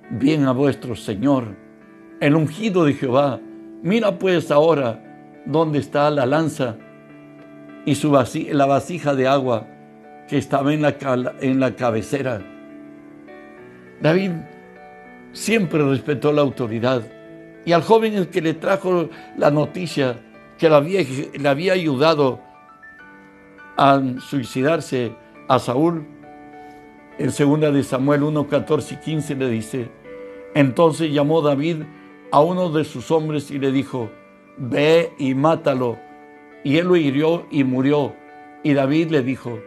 bien 0.09 0.45
a 0.45 0.51
vuestro 0.51 0.95
Señor 0.95 1.61
el 2.21 2.35
ungido 2.35 2.85
de 2.85 2.93
Jehová. 2.93 3.41
Mira 3.81 4.17
pues 4.17 4.51
ahora 4.51 5.41
dónde 5.45 5.79
está 5.79 6.09
la 6.11 6.25
lanza 6.25 6.77
y 7.83 7.95
su 7.95 8.11
la 8.51 8.65
vasija 8.67 9.15
de 9.15 9.27
agua 9.27 9.67
que 10.31 10.37
estaba 10.37 10.73
en 10.73 10.81
la, 10.81 10.95
en 11.41 11.59
la 11.59 11.75
cabecera. 11.75 12.41
David 14.01 14.31
siempre 15.33 15.83
respetó 15.83 16.31
la 16.31 16.41
autoridad 16.41 17.03
y 17.65 17.73
al 17.73 17.81
joven 17.81 18.13
el 18.13 18.29
que 18.29 18.41
le 18.41 18.53
trajo 18.53 19.09
la 19.37 19.51
noticia 19.51 20.21
que 20.57 20.69
le 20.69 20.75
había, 20.75 21.01
le 21.37 21.49
había 21.49 21.73
ayudado 21.73 22.39
a 23.75 24.01
suicidarse 24.29 25.11
a 25.49 25.59
Saúl, 25.59 26.07
en 27.19 27.27
2 27.27 27.73
de 27.73 27.83
Samuel 27.83 28.23
1, 28.23 28.47
14 28.47 28.93
y 28.93 28.97
15 28.99 29.35
le 29.35 29.49
dice, 29.49 29.89
entonces 30.55 31.11
llamó 31.11 31.41
David 31.41 31.83
a 32.31 32.39
uno 32.39 32.69
de 32.69 32.85
sus 32.85 33.11
hombres 33.11 33.51
y 33.51 33.59
le 33.59 33.73
dijo, 33.73 34.09
ve 34.55 35.11
y 35.19 35.35
mátalo. 35.35 35.99
Y 36.63 36.77
él 36.77 36.87
lo 36.87 36.95
hirió 36.95 37.47
y 37.51 37.65
murió. 37.65 38.15
Y 38.63 38.73
David 38.73 39.09
le 39.11 39.23
dijo, 39.23 39.59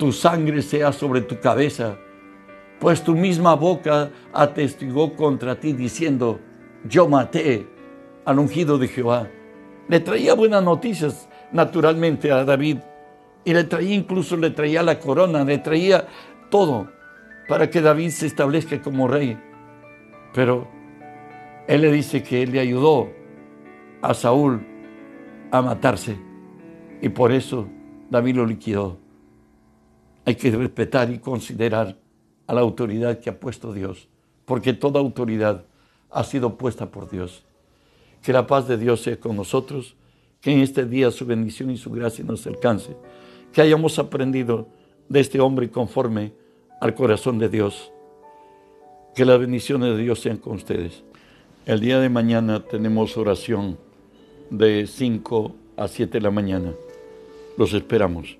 tu 0.00 0.12
sangre 0.12 0.62
sea 0.62 0.92
sobre 0.92 1.20
tu 1.20 1.38
cabeza, 1.40 1.98
pues 2.78 3.04
tu 3.04 3.14
misma 3.14 3.54
boca 3.54 4.10
atestiguó 4.32 5.14
contra 5.14 5.60
ti 5.60 5.74
diciendo, 5.74 6.40
yo 6.88 7.06
maté 7.06 7.66
al 8.24 8.38
ungido 8.38 8.78
de 8.78 8.88
Jehová. 8.88 9.28
Le 9.88 10.00
traía 10.00 10.32
buenas 10.32 10.64
noticias 10.64 11.28
naturalmente 11.52 12.32
a 12.32 12.46
David 12.46 12.78
y 13.44 13.52
le 13.52 13.64
traía 13.64 13.94
incluso, 13.94 14.38
le 14.38 14.48
traía 14.48 14.82
la 14.82 14.98
corona, 14.98 15.44
le 15.44 15.58
traía 15.58 16.08
todo 16.48 16.90
para 17.46 17.68
que 17.68 17.82
David 17.82 18.08
se 18.08 18.26
establezca 18.26 18.80
como 18.80 19.06
rey. 19.06 19.38
Pero 20.32 20.66
él 21.68 21.82
le 21.82 21.92
dice 21.92 22.22
que 22.22 22.42
él 22.42 22.52
le 22.52 22.60
ayudó 22.60 23.10
a 24.00 24.14
Saúl 24.14 24.66
a 25.50 25.60
matarse 25.60 26.16
y 27.02 27.10
por 27.10 27.32
eso 27.32 27.68
David 28.08 28.36
lo 28.36 28.46
liquidó. 28.46 28.99
Hay 30.24 30.34
que 30.34 30.50
respetar 30.50 31.10
y 31.10 31.18
considerar 31.18 31.96
a 32.46 32.54
la 32.54 32.60
autoridad 32.60 33.18
que 33.20 33.30
ha 33.30 33.38
puesto 33.40 33.72
Dios, 33.72 34.08
porque 34.44 34.72
toda 34.72 35.00
autoridad 35.00 35.64
ha 36.10 36.24
sido 36.24 36.56
puesta 36.56 36.90
por 36.90 37.10
Dios. 37.10 37.44
Que 38.22 38.32
la 38.32 38.46
paz 38.46 38.68
de 38.68 38.76
Dios 38.76 39.02
sea 39.02 39.18
con 39.18 39.36
nosotros, 39.36 39.94
que 40.40 40.52
en 40.52 40.60
este 40.60 40.84
día 40.84 41.10
su 41.10 41.26
bendición 41.26 41.70
y 41.70 41.76
su 41.76 41.90
gracia 41.90 42.24
nos 42.24 42.46
alcance, 42.46 42.96
que 43.52 43.62
hayamos 43.62 43.98
aprendido 43.98 44.68
de 45.08 45.20
este 45.20 45.40
hombre 45.40 45.70
conforme 45.70 46.32
al 46.80 46.94
corazón 46.94 47.38
de 47.38 47.48
Dios. 47.48 47.92
Que 49.14 49.24
las 49.24 49.38
bendiciones 49.38 49.96
de 49.96 50.02
Dios 50.02 50.20
sean 50.20 50.38
con 50.38 50.54
ustedes. 50.56 51.02
El 51.66 51.80
día 51.80 52.00
de 52.00 52.08
mañana 52.08 52.64
tenemos 52.64 53.16
oración 53.16 53.78
de 54.50 54.86
5 54.86 55.54
a 55.76 55.88
7 55.88 56.12
de 56.18 56.20
la 56.20 56.30
mañana. 56.30 56.72
Los 57.56 57.74
esperamos. 57.74 58.39